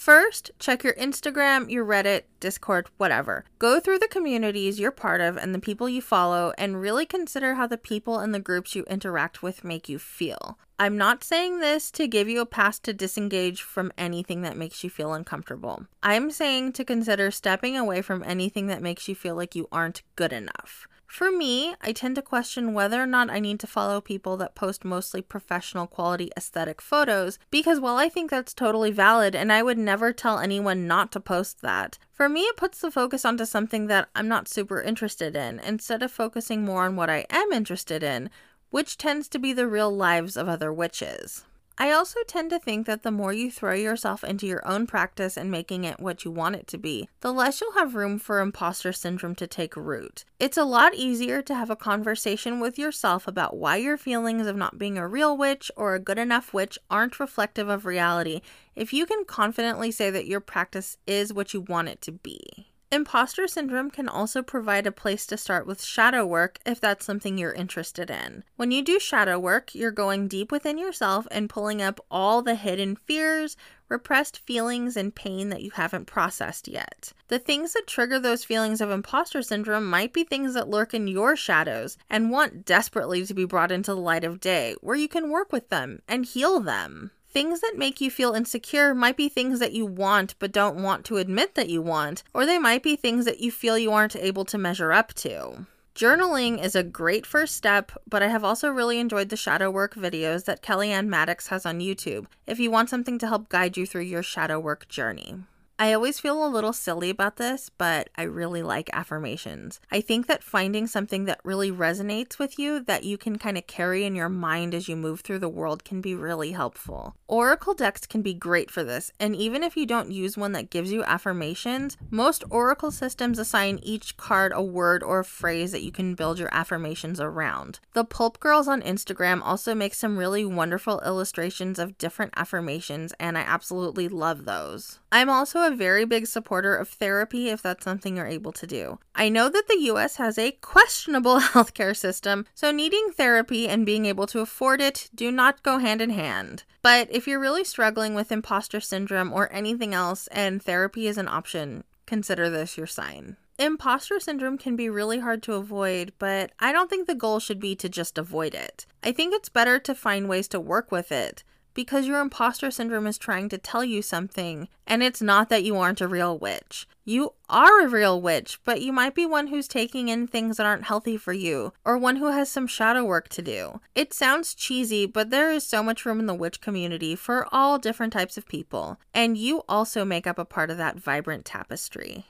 First, 0.08 0.52
check 0.58 0.84
your 0.84 0.94
Instagram, 0.94 1.70
your 1.70 1.84
Reddit, 1.84 2.22
Discord, 2.40 2.86
whatever. 2.96 3.44
Go 3.58 3.78
through 3.78 3.98
the 3.98 4.08
communities 4.08 4.80
you're 4.80 4.90
part 4.90 5.20
of 5.20 5.36
and 5.36 5.54
the 5.54 5.58
people 5.58 5.86
you 5.86 6.00
follow, 6.00 6.54
and 6.56 6.80
really 6.80 7.04
consider 7.04 7.56
how 7.56 7.66
the 7.66 7.76
people 7.76 8.18
and 8.18 8.34
the 8.34 8.40
groups 8.40 8.74
you 8.74 8.84
interact 8.84 9.42
with 9.42 9.64
make 9.64 9.86
you 9.86 9.98
feel. 9.98 10.58
I'm 10.78 10.96
not 10.96 11.24
saying 11.24 11.60
this 11.60 11.90
to 11.90 12.08
give 12.08 12.26
you 12.26 12.40
a 12.40 12.46
pass 12.46 12.78
to 12.78 12.94
disengage 12.94 13.60
from 13.60 13.92
anything 13.98 14.40
that 14.40 14.56
makes 14.56 14.82
you 14.82 14.88
feel 14.88 15.12
uncomfortable. 15.12 15.84
I'm 16.02 16.30
saying 16.30 16.72
to 16.72 16.86
consider 16.86 17.30
stepping 17.30 17.76
away 17.76 18.00
from 18.00 18.24
anything 18.24 18.68
that 18.68 18.80
makes 18.80 19.08
you 19.08 19.14
feel 19.14 19.34
like 19.34 19.54
you 19.54 19.68
aren't 19.70 20.00
good 20.16 20.32
enough. 20.32 20.88
For 21.08 21.32
me, 21.32 21.74
I 21.80 21.92
tend 21.92 22.16
to 22.16 22.22
question 22.22 22.74
whether 22.74 23.02
or 23.02 23.06
not 23.06 23.30
I 23.30 23.40
need 23.40 23.58
to 23.60 23.66
follow 23.66 23.98
people 24.00 24.36
that 24.36 24.54
post 24.54 24.84
mostly 24.84 25.22
professional 25.22 25.86
quality 25.86 26.30
aesthetic 26.36 26.82
photos 26.82 27.38
because 27.50 27.80
while 27.80 27.96
I 27.96 28.10
think 28.10 28.30
that's 28.30 28.52
totally 28.52 28.90
valid 28.90 29.34
and 29.34 29.50
I 29.50 29.62
would 29.62 29.78
never 29.78 30.12
tell 30.12 30.38
anyone 30.38 30.86
not 30.86 31.10
to 31.12 31.20
post 31.20 31.62
that, 31.62 31.98
for 32.12 32.28
me 32.28 32.42
it 32.42 32.58
puts 32.58 32.80
the 32.80 32.90
focus 32.90 33.24
onto 33.24 33.46
something 33.46 33.86
that 33.86 34.10
I'm 34.14 34.28
not 34.28 34.48
super 34.48 34.82
interested 34.82 35.34
in 35.34 35.60
instead 35.60 36.02
of 36.02 36.12
focusing 36.12 36.62
more 36.62 36.84
on 36.84 36.94
what 36.94 37.08
I 37.08 37.24
am 37.30 37.52
interested 37.52 38.02
in, 38.02 38.28
which 38.68 38.98
tends 38.98 39.28
to 39.28 39.38
be 39.38 39.54
the 39.54 39.66
real 39.66 39.90
lives 39.90 40.36
of 40.36 40.46
other 40.46 40.70
witches. 40.70 41.46
I 41.80 41.92
also 41.92 42.18
tend 42.26 42.50
to 42.50 42.58
think 42.58 42.86
that 42.86 43.04
the 43.04 43.12
more 43.12 43.32
you 43.32 43.52
throw 43.52 43.72
yourself 43.72 44.24
into 44.24 44.48
your 44.48 44.66
own 44.66 44.88
practice 44.88 45.36
and 45.36 45.48
making 45.48 45.84
it 45.84 46.00
what 46.00 46.24
you 46.24 46.30
want 46.32 46.56
it 46.56 46.66
to 46.68 46.78
be, 46.78 47.08
the 47.20 47.32
less 47.32 47.60
you'll 47.60 47.74
have 47.74 47.94
room 47.94 48.18
for 48.18 48.40
imposter 48.40 48.92
syndrome 48.92 49.36
to 49.36 49.46
take 49.46 49.76
root. 49.76 50.24
It's 50.40 50.56
a 50.56 50.64
lot 50.64 50.96
easier 50.96 51.40
to 51.42 51.54
have 51.54 51.70
a 51.70 51.76
conversation 51.76 52.58
with 52.58 52.80
yourself 52.80 53.28
about 53.28 53.56
why 53.56 53.76
your 53.76 53.96
feelings 53.96 54.48
of 54.48 54.56
not 54.56 54.76
being 54.76 54.98
a 54.98 55.06
real 55.06 55.36
witch 55.36 55.70
or 55.76 55.94
a 55.94 56.00
good 56.00 56.18
enough 56.18 56.52
witch 56.52 56.80
aren't 56.90 57.20
reflective 57.20 57.68
of 57.68 57.86
reality 57.86 58.40
if 58.74 58.92
you 58.92 59.06
can 59.06 59.24
confidently 59.24 59.92
say 59.92 60.10
that 60.10 60.26
your 60.26 60.40
practice 60.40 60.96
is 61.06 61.32
what 61.32 61.54
you 61.54 61.60
want 61.60 61.88
it 61.88 62.02
to 62.02 62.10
be. 62.10 62.72
Imposter 62.90 63.46
syndrome 63.46 63.90
can 63.90 64.08
also 64.08 64.42
provide 64.42 64.86
a 64.86 64.92
place 64.92 65.26
to 65.26 65.36
start 65.36 65.66
with 65.66 65.82
shadow 65.82 66.24
work 66.24 66.58
if 66.64 66.80
that's 66.80 67.04
something 67.04 67.36
you're 67.36 67.52
interested 67.52 68.08
in. 68.08 68.44
When 68.56 68.70
you 68.70 68.82
do 68.82 68.98
shadow 68.98 69.38
work, 69.38 69.74
you're 69.74 69.90
going 69.90 70.26
deep 70.26 70.50
within 70.50 70.78
yourself 70.78 71.28
and 71.30 71.50
pulling 71.50 71.82
up 71.82 72.00
all 72.10 72.40
the 72.40 72.54
hidden 72.54 72.96
fears, 72.96 73.58
repressed 73.90 74.38
feelings, 74.38 74.96
and 74.96 75.14
pain 75.14 75.50
that 75.50 75.60
you 75.60 75.70
haven't 75.72 76.06
processed 76.06 76.66
yet. 76.66 77.12
The 77.28 77.38
things 77.38 77.74
that 77.74 77.86
trigger 77.86 78.18
those 78.18 78.44
feelings 78.44 78.80
of 78.80 78.90
imposter 78.90 79.42
syndrome 79.42 79.84
might 79.84 80.14
be 80.14 80.24
things 80.24 80.54
that 80.54 80.70
lurk 80.70 80.94
in 80.94 81.08
your 81.08 81.36
shadows 81.36 81.98
and 82.08 82.30
want 82.30 82.64
desperately 82.64 83.26
to 83.26 83.34
be 83.34 83.44
brought 83.44 83.70
into 83.70 83.94
the 83.94 84.00
light 84.00 84.24
of 84.24 84.40
day, 84.40 84.74
where 84.80 84.96
you 84.96 85.08
can 85.08 85.28
work 85.28 85.52
with 85.52 85.68
them 85.68 86.00
and 86.08 86.24
heal 86.24 86.58
them. 86.58 87.10
Things 87.30 87.60
that 87.60 87.76
make 87.76 88.00
you 88.00 88.10
feel 88.10 88.32
insecure 88.32 88.94
might 88.94 89.16
be 89.16 89.28
things 89.28 89.60
that 89.60 89.72
you 89.72 89.84
want 89.84 90.34
but 90.38 90.50
don't 90.50 90.82
want 90.82 91.04
to 91.04 91.18
admit 91.18 91.54
that 91.56 91.68
you 91.68 91.82
want, 91.82 92.22
or 92.32 92.46
they 92.46 92.58
might 92.58 92.82
be 92.82 92.96
things 92.96 93.26
that 93.26 93.40
you 93.40 93.50
feel 93.50 93.76
you 93.76 93.92
aren't 93.92 94.16
able 94.16 94.46
to 94.46 94.56
measure 94.56 94.92
up 94.92 95.12
to. 95.14 95.66
Journaling 95.94 96.62
is 96.62 96.74
a 96.74 96.82
great 96.82 97.26
first 97.26 97.54
step, 97.54 97.92
but 98.08 98.22
I 98.22 98.28
have 98.28 98.44
also 98.44 98.70
really 98.70 98.98
enjoyed 98.98 99.28
the 99.28 99.36
shadow 99.36 99.70
work 99.70 99.94
videos 99.94 100.46
that 100.46 100.62
Kelly-Ann 100.62 101.10
Maddox 101.10 101.48
has 101.48 101.66
on 101.66 101.80
YouTube 101.80 102.26
if 102.46 102.58
you 102.58 102.70
want 102.70 102.88
something 102.88 103.18
to 103.18 103.26
help 103.26 103.50
guide 103.50 103.76
you 103.76 103.84
through 103.84 104.02
your 104.02 104.22
shadow 104.22 104.58
work 104.58 104.88
journey. 104.88 105.40
I 105.80 105.92
always 105.92 106.18
feel 106.18 106.44
a 106.44 106.50
little 106.50 106.72
silly 106.72 107.08
about 107.08 107.36
this, 107.36 107.70
but 107.78 108.10
I 108.16 108.24
really 108.24 108.64
like 108.64 108.90
affirmations. 108.92 109.78
I 109.92 110.00
think 110.00 110.26
that 110.26 110.42
finding 110.42 110.88
something 110.88 111.26
that 111.26 111.38
really 111.44 111.70
resonates 111.70 112.36
with 112.36 112.58
you 112.58 112.80
that 112.80 113.04
you 113.04 113.16
can 113.16 113.38
kind 113.38 113.56
of 113.56 113.68
carry 113.68 114.04
in 114.04 114.16
your 114.16 114.28
mind 114.28 114.74
as 114.74 114.88
you 114.88 114.96
move 114.96 115.20
through 115.20 115.38
the 115.38 115.48
world 115.48 115.84
can 115.84 116.00
be 116.00 116.16
really 116.16 116.50
helpful. 116.50 117.14
Oracle 117.28 117.74
decks 117.74 118.08
can 118.08 118.22
be 118.22 118.34
great 118.34 118.72
for 118.72 118.82
this, 118.82 119.12
and 119.20 119.36
even 119.36 119.62
if 119.62 119.76
you 119.76 119.86
don't 119.86 120.10
use 120.10 120.36
one 120.36 120.50
that 120.50 120.70
gives 120.70 120.90
you 120.90 121.04
affirmations, 121.04 121.96
most 122.10 122.42
Oracle 122.50 122.90
systems 122.90 123.38
assign 123.38 123.78
each 123.80 124.16
card 124.16 124.50
a 124.56 124.62
word 124.62 125.04
or 125.04 125.20
a 125.20 125.24
phrase 125.24 125.70
that 125.70 125.84
you 125.84 125.92
can 125.92 126.16
build 126.16 126.40
your 126.40 126.48
affirmations 126.50 127.20
around. 127.20 127.78
The 127.92 128.04
Pulp 128.04 128.40
Girls 128.40 128.66
on 128.66 128.82
Instagram 128.82 129.42
also 129.44 129.76
make 129.76 129.94
some 129.94 130.18
really 130.18 130.44
wonderful 130.44 131.00
illustrations 131.06 131.78
of 131.78 131.98
different 131.98 132.34
affirmations, 132.36 133.12
and 133.20 133.38
I 133.38 133.42
absolutely 133.42 134.08
love 134.08 134.44
those. 134.44 134.98
I'm 135.12 135.30
also 135.30 135.67
a 135.68 135.76
very 135.76 136.06
big 136.06 136.26
supporter 136.26 136.74
of 136.74 136.88
therapy 136.88 137.50
if 137.50 137.60
that's 137.60 137.84
something 137.84 138.16
you're 138.16 138.26
able 138.26 138.52
to 138.52 138.66
do. 138.66 138.98
I 139.14 139.28
know 139.28 139.50
that 139.50 139.68
the 139.68 139.82
US 139.92 140.16
has 140.16 140.38
a 140.38 140.52
questionable 140.52 141.38
healthcare 141.54 141.96
system, 141.96 142.46
so 142.54 142.70
needing 142.70 143.10
therapy 143.14 143.68
and 143.68 143.84
being 143.84 144.06
able 144.06 144.26
to 144.28 144.40
afford 144.40 144.80
it 144.80 145.10
do 145.14 145.30
not 145.30 145.62
go 145.62 145.78
hand 145.78 146.00
in 146.00 146.10
hand. 146.10 146.64
But 146.80 147.08
if 147.10 147.28
you're 147.28 147.38
really 147.38 147.64
struggling 147.64 148.14
with 148.14 148.32
imposter 148.32 148.80
syndrome 148.80 149.32
or 149.32 149.52
anything 149.52 149.92
else 149.94 150.26
and 150.28 150.62
therapy 150.62 151.06
is 151.06 151.18
an 151.18 151.28
option, 151.28 151.84
consider 152.06 152.48
this 152.48 152.78
your 152.78 152.86
sign. 152.86 153.36
Imposter 153.58 154.20
syndrome 154.20 154.56
can 154.56 154.76
be 154.76 154.88
really 154.88 155.18
hard 155.18 155.42
to 155.42 155.54
avoid, 155.54 156.12
but 156.18 156.52
I 156.60 156.72
don't 156.72 156.88
think 156.88 157.06
the 157.06 157.14
goal 157.14 157.40
should 157.40 157.60
be 157.60 157.74
to 157.76 157.88
just 157.88 158.16
avoid 158.16 158.54
it. 158.54 158.86
I 159.02 159.12
think 159.12 159.34
it's 159.34 159.48
better 159.48 159.78
to 159.80 159.94
find 159.94 160.28
ways 160.28 160.48
to 160.48 160.60
work 160.60 160.90
with 160.90 161.12
it 161.12 161.44
because 161.78 162.08
your 162.08 162.18
imposter 162.18 162.72
syndrome 162.72 163.06
is 163.06 163.16
trying 163.16 163.48
to 163.48 163.56
tell 163.56 163.84
you 163.84 164.02
something, 164.02 164.66
and 164.84 165.00
it's 165.00 165.22
not 165.22 165.48
that 165.48 165.62
you 165.62 165.76
aren't 165.76 166.00
a 166.00 166.08
real 166.08 166.36
witch. 166.36 166.88
You 167.04 167.34
are 167.48 167.82
a 167.82 167.88
real 167.88 168.20
witch, 168.20 168.58
but 168.64 168.82
you 168.82 168.92
might 168.92 169.14
be 169.14 169.24
one 169.24 169.46
who's 169.46 169.68
taking 169.68 170.08
in 170.08 170.26
things 170.26 170.56
that 170.56 170.66
aren't 170.66 170.86
healthy 170.86 171.16
for 171.16 171.32
you, 171.32 171.72
or 171.84 171.96
one 171.96 172.16
who 172.16 172.32
has 172.32 172.50
some 172.50 172.66
shadow 172.66 173.04
work 173.04 173.28
to 173.28 173.42
do. 173.42 173.80
It 173.94 174.12
sounds 174.12 174.56
cheesy, 174.56 175.06
but 175.06 175.30
there 175.30 175.52
is 175.52 175.64
so 175.64 175.84
much 175.84 176.04
room 176.04 176.18
in 176.18 176.26
the 176.26 176.34
witch 176.34 176.60
community 176.60 177.14
for 177.14 177.46
all 177.52 177.78
different 177.78 178.12
types 178.12 178.36
of 178.36 178.48
people, 178.48 178.98
and 179.14 179.38
you 179.38 179.62
also 179.68 180.04
make 180.04 180.26
up 180.26 180.40
a 180.40 180.44
part 180.44 180.70
of 180.70 180.78
that 180.78 180.98
vibrant 180.98 181.44
tapestry. 181.44 182.26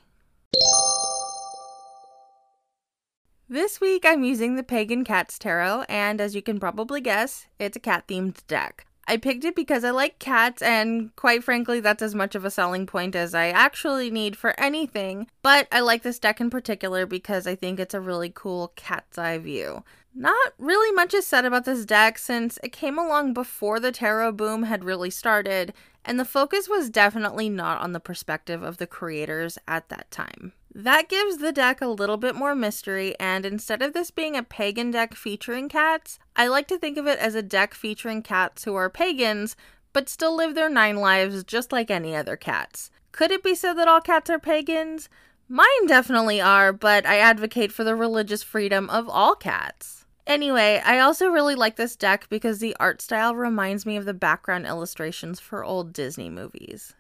This 3.49 3.81
week 3.81 4.05
I'm 4.05 4.25
using 4.25 4.57
the 4.57 4.63
Pagan 4.63 5.05
Cats 5.05 5.39
Tarot, 5.39 5.87
and 5.89 6.21
as 6.21 6.35
you 6.35 6.43
can 6.43 6.61
probably 6.61 7.01
guess, 7.01 7.47
it's 7.59 7.79
a 7.79 7.81
cat 7.81 8.07
themed 8.07 8.47
deck. 8.47 8.85
I 9.09 9.17
picked 9.17 9.45
it 9.45 9.57
because 9.57 9.85
I 9.85 9.91
like 9.91 10.19
cats, 10.19 10.61
and 10.61 11.17
quite 11.17 11.43
frankly, 11.43 11.81
that's 11.81 12.03
as 12.03 12.15
much 12.15 12.35
of 12.35 12.45
a 12.45 12.51
selling 12.51 12.85
point 12.87 13.17
as 13.17 13.35
I 13.35 13.49
actually 13.49 14.11
need 14.11 14.37
for 14.37 14.59
anything. 14.61 15.29
But 15.43 15.67
I 15.73 15.81
like 15.81 16.03
this 16.03 16.19
deck 16.19 16.43
in 16.43 16.51
particular 16.51 17.07
because 17.07 17.47
I 17.47 17.55
think 17.55 17.81
it's 17.81 17.95
a 17.95 18.01
really 18.01 18.31
cool 18.33 18.73
cat's 18.77 19.17
eye 19.17 19.39
view. 19.39 19.83
Not 20.15 20.53
really 20.59 20.93
much 20.95 21.15
is 21.15 21.27
said 21.27 21.47
about 21.47 21.65
this 21.65 21.87
deck 21.87 22.19
since 22.19 22.59
it 22.63 22.73
came 22.73 22.99
along 22.99 23.33
before 23.33 23.81
the 23.81 23.93
tarot 23.93 24.33
boom 24.33 24.65
had 24.65 24.85
really 24.85 25.11
started, 25.11 25.73
and 26.05 26.21
the 26.21 26.25
focus 26.27 26.69
was 26.69 26.91
definitely 26.91 27.49
not 27.49 27.81
on 27.81 27.93
the 27.93 28.01
perspective 28.01 28.63
of 28.63 28.77
the 28.77 28.87
creators 28.87 29.59
at 29.67 29.89
that 29.89 30.11
time. 30.11 30.53
That 30.79 31.09
gives 31.09 31.39
the 31.39 31.51
deck 31.51 31.81
a 31.81 31.89
little 31.89 32.19
bit 32.19 32.37
more 32.37 32.55
mystery, 32.55 33.19
and 33.19 33.45
instead 33.45 33.83
of 33.83 33.95
this 33.95 34.13
being 34.13 34.37
a 34.37 34.45
pagan 34.45 34.93
deck 34.93 35.17
featuring 35.17 35.69
cats, 35.69 36.21
I 36.37 36.47
like 36.47 36.69
to 36.69 36.79
think 36.79 36.97
of 36.97 37.09
it 37.09 37.19
as 37.19 37.35
a 37.35 37.43
deck 37.43 37.75
featuring 37.75 38.23
cats 38.23 38.63
who 38.63 38.77
are 38.77 38.89
pagans, 38.89 39.57
but 39.93 40.09
still 40.09 40.37
live 40.37 40.55
their 40.55 40.69
nine 40.69 40.95
lives 40.95 41.43
just 41.43 41.73
like 41.73 41.91
any 41.91 42.15
other 42.15 42.37
cats. 42.37 42.93
Could 43.11 43.33
it 43.33 43.43
be 43.43 43.57
said 43.57 43.73
that 43.73 43.89
all 43.89 44.01
cats 44.01 44.31
are 44.31 44.39
pagans? 44.39 45.09
Mine 45.49 45.89
definitely 45.89 46.41
are, 46.41 46.73
but 46.73 47.05
I 47.05 47.19
advocate 47.19 47.73
for 47.73 47.83
the 47.83 47.97
religious 47.97 48.45
freedom 48.45 48.89
of 48.89 49.09
all 49.09 49.35
cats. 49.35 50.05
Anyway, 50.29 50.81
I 50.87 51.01
also 51.01 51.27
really 51.27 51.57
like 51.57 51.75
this 51.75 51.97
deck 51.97 52.29
because 52.29 52.61
the 52.61 52.77
art 52.79 53.03
style 53.03 53.35
reminds 53.35 53.85
me 53.85 53.97
of 53.97 54.05
the 54.05 54.15
background 54.15 54.65
illustrations 54.65 55.41
for 55.41 55.65
old 55.65 55.93
Disney 55.93 56.31
movies. 56.31 56.95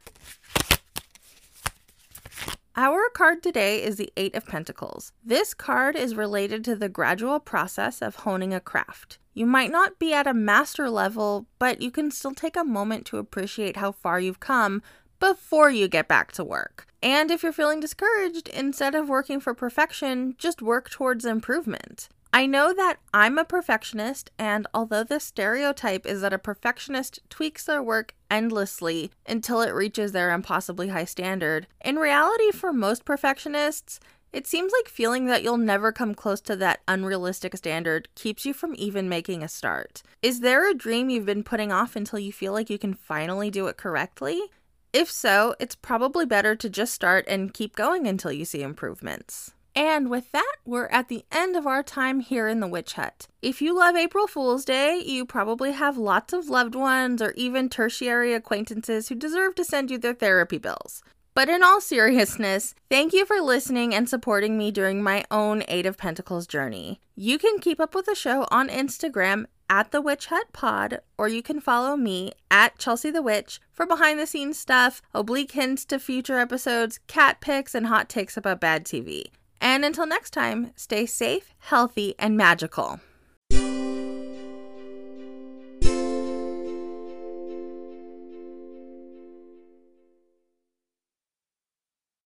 Our 2.80 3.10
card 3.12 3.42
today 3.42 3.82
is 3.82 3.96
the 3.96 4.12
Eight 4.16 4.36
of 4.36 4.46
Pentacles. 4.46 5.10
This 5.24 5.52
card 5.52 5.96
is 5.96 6.14
related 6.14 6.62
to 6.62 6.76
the 6.76 6.88
gradual 6.88 7.40
process 7.40 8.00
of 8.00 8.14
honing 8.14 8.54
a 8.54 8.60
craft. 8.60 9.18
You 9.34 9.46
might 9.46 9.72
not 9.72 9.98
be 9.98 10.12
at 10.12 10.28
a 10.28 10.32
master 10.32 10.88
level, 10.88 11.48
but 11.58 11.82
you 11.82 11.90
can 11.90 12.12
still 12.12 12.34
take 12.34 12.56
a 12.56 12.62
moment 12.62 13.04
to 13.06 13.18
appreciate 13.18 13.78
how 13.78 13.90
far 13.90 14.20
you've 14.20 14.38
come 14.38 14.80
before 15.18 15.72
you 15.72 15.88
get 15.88 16.06
back 16.06 16.30
to 16.34 16.44
work. 16.44 16.86
And 17.02 17.32
if 17.32 17.42
you're 17.42 17.50
feeling 17.50 17.80
discouraged, 17.80 18.46
instead 18.46 18.94
of 18.94 19.08
working 19.08 19.40
for 19.40 19.54
perfection, 19.54 20.36
just 20.38 20.62
work 20.62 20.88
towards 20.88 21.24
improvement. 21.24 22.08
I 22.32 22.46
know 22.46 22.74
that 22.74 22.98
I'm 23.14 23.38
a 23.38 23.44
perfectionist, 23.44 24.30
and 24.38 24.66
although 24.74 25.02
the 25.02 25.18
stereotype 25.18 26.06
is 26.06 26.20
that 26.20 26.32
a 26.32 26.38
perfectionist 26.38 27.20
tweaks 27.30 27.64
their 27.64 27.82
work 27.82 28.14
endlessly 28.30 29.10
until 29.26 29.62
it 29.62 29.74
reaches 29.74 30.12
their 30.12 30.30
impossibly 30.32 30.88
high 30.88 31.06
standard, 31.06 31.66
in 31.82 31.96
reality, 31.96 32.50
for 32.50 32.72
most 32.72 33.04
perfectionists, 33.04 33.98
it 34.30 34.46
seems 34.46 34.72
like 34.72 34.88
feeling 34.88 35.24
that 35.26 35.42
you'll 35.42 35.56
never 35.56 35.90
come 35.90 36.14
close 36.14 36.42
to 36.42 36.56
that 36.56 36.80
unrealistic 36.86 37.56
standard 37.56 38.08
keeps 38.14 38.44
you 38.44 38.52
from 38.52 38.74
even 38.76 39.08
making 39.08 39.42
a 39.42 39.48
start. 39.48 40.02
Is 40.20 40.40
there 40.40 40.70
a 40.70 40.74
dream 40.74 41.08
you've 41.08 41.24
been 41.24 41.42
putting 41.42 41.72
off 41.72 41.96
until 41.96 42.18
you 42.18 42.32
feel 42.32 42.52
like 42.52 42.68
you 42.68 42.78
can 42.78 42.92
finally 42.92 43.50
do 43.50 43.68
it 43.68 43.78
correctly? 43.78 44.42
If 44.92 45.10
so, 45.10 45.54
it's 45.58 45.74
probably 45.74 46.26
better 46.26 46.54
to 46.56 46.68
just 46.68 46.92
start 46.92 47.24
and 47.26 47.54
keep 47.54 47.74
going 47.74 48.06
until 48.06 48.32
you 48.32 48.44
see 48.44 48.62
improvements. 48.62 49.54
And 49.78 50.10
with 50.10 50.32
that, 50.32 50.56
we're 50.64 50.88
at 50.88 51.06
the 51.06 51.24
end 51.30 51.54
of 51.54 51.64
our 51.64 51.84
time 51.84 52.18
here 52.18 52.48
in 52.48 52.58
the 52.58 52.66
Witch 52.66 52.94
Hut. 52.94 53.28
If 53.40 53.62
you 53.62 53.78
love 53.78 53.94
April 53.94 54.26
Fool's 54.26 54.64
Day, 54.64 55.00
you 55.06 55.24
probably 55.24 55.70
have 55.70 55.96
lots 55.96 56.32
of 56.32 56.48
loved 56.48 56.74
ones 56.74 57.22
or 57.22 57.30
even 57.36 57.68
tertiary 57.68 58.34
acquaintances 58.34 59.08
who 59.08 59.14
deserve 59.14 59.54
to 59.54 59.64
send 59.64 59.92
you 59.92 59.96
their 59.96 60.14
therapy 60.14 60.58
bills. 60.58 61.04
But 61.32 61.48
in 61.48 61.62
all 61.62 61.80
seriousness, 61.80 62.74
thank 62.90 63.12
you 63.12 63.24
for 63.24 63.40
listening 63.40 63.94
and 63.94 64.08
supporting 64.08 64.58
me 64.58 64.72
during 64.72 65.00
my 65.00 65.24
own 65.30 65.62
Eight 65.68 65.86
of 65.86 65.96
Pentacles 65.96 66.48
journey. 66.48 67.00
You 67.14 67.38
can 67.38 67.60
keep 67.60 67.78
up 67.78 67.94
with 67.94 68.06
the 68.06 68.16
show 68.16 68.48
on 68.50 68.68
Instagram 68.68 69.44
at 69.70 69.92
the 69.92 70.00
Witch 70.00 70.26
Hut 70.26 70.52
Pod, 70.52 71.02
or 71.16 71.28
you 71.28 71.40
can 71.40 71.60
follow 71.60 71.96
me 71.96 72.32
at 72.50 72.78
Chelsea 72.78 73.12
the 73.12 73.22
Witch 73.22 73.60
for 73.70 73.86
behind 73.86 74.18
the 74.18 74.26
scenes 74.26 74.58
stuff, 74.58 75.00
oblique 75.14 75.52
hints 75.52 75.84
to 75.84 76.00
future 76.00 76.40
episodes, 76.40 76.98
cat 77.06 77.40
pics, 77.40 77.76
and 77.76 77.86
hot 77.86 78.08
takes 78.08 78.36
about 78.36 78.60
bad 78.60 78.84
TV. 78.84 79.26
And 79.60 79.84
until 79.84 80.06
next 80.06 80.30
time, 80.30 80.72
stay 80.76 81.06
safe, 81.06 81.54
healthy, 81.58 82.14
and 82.18 82.36
magical. 82.36 83.00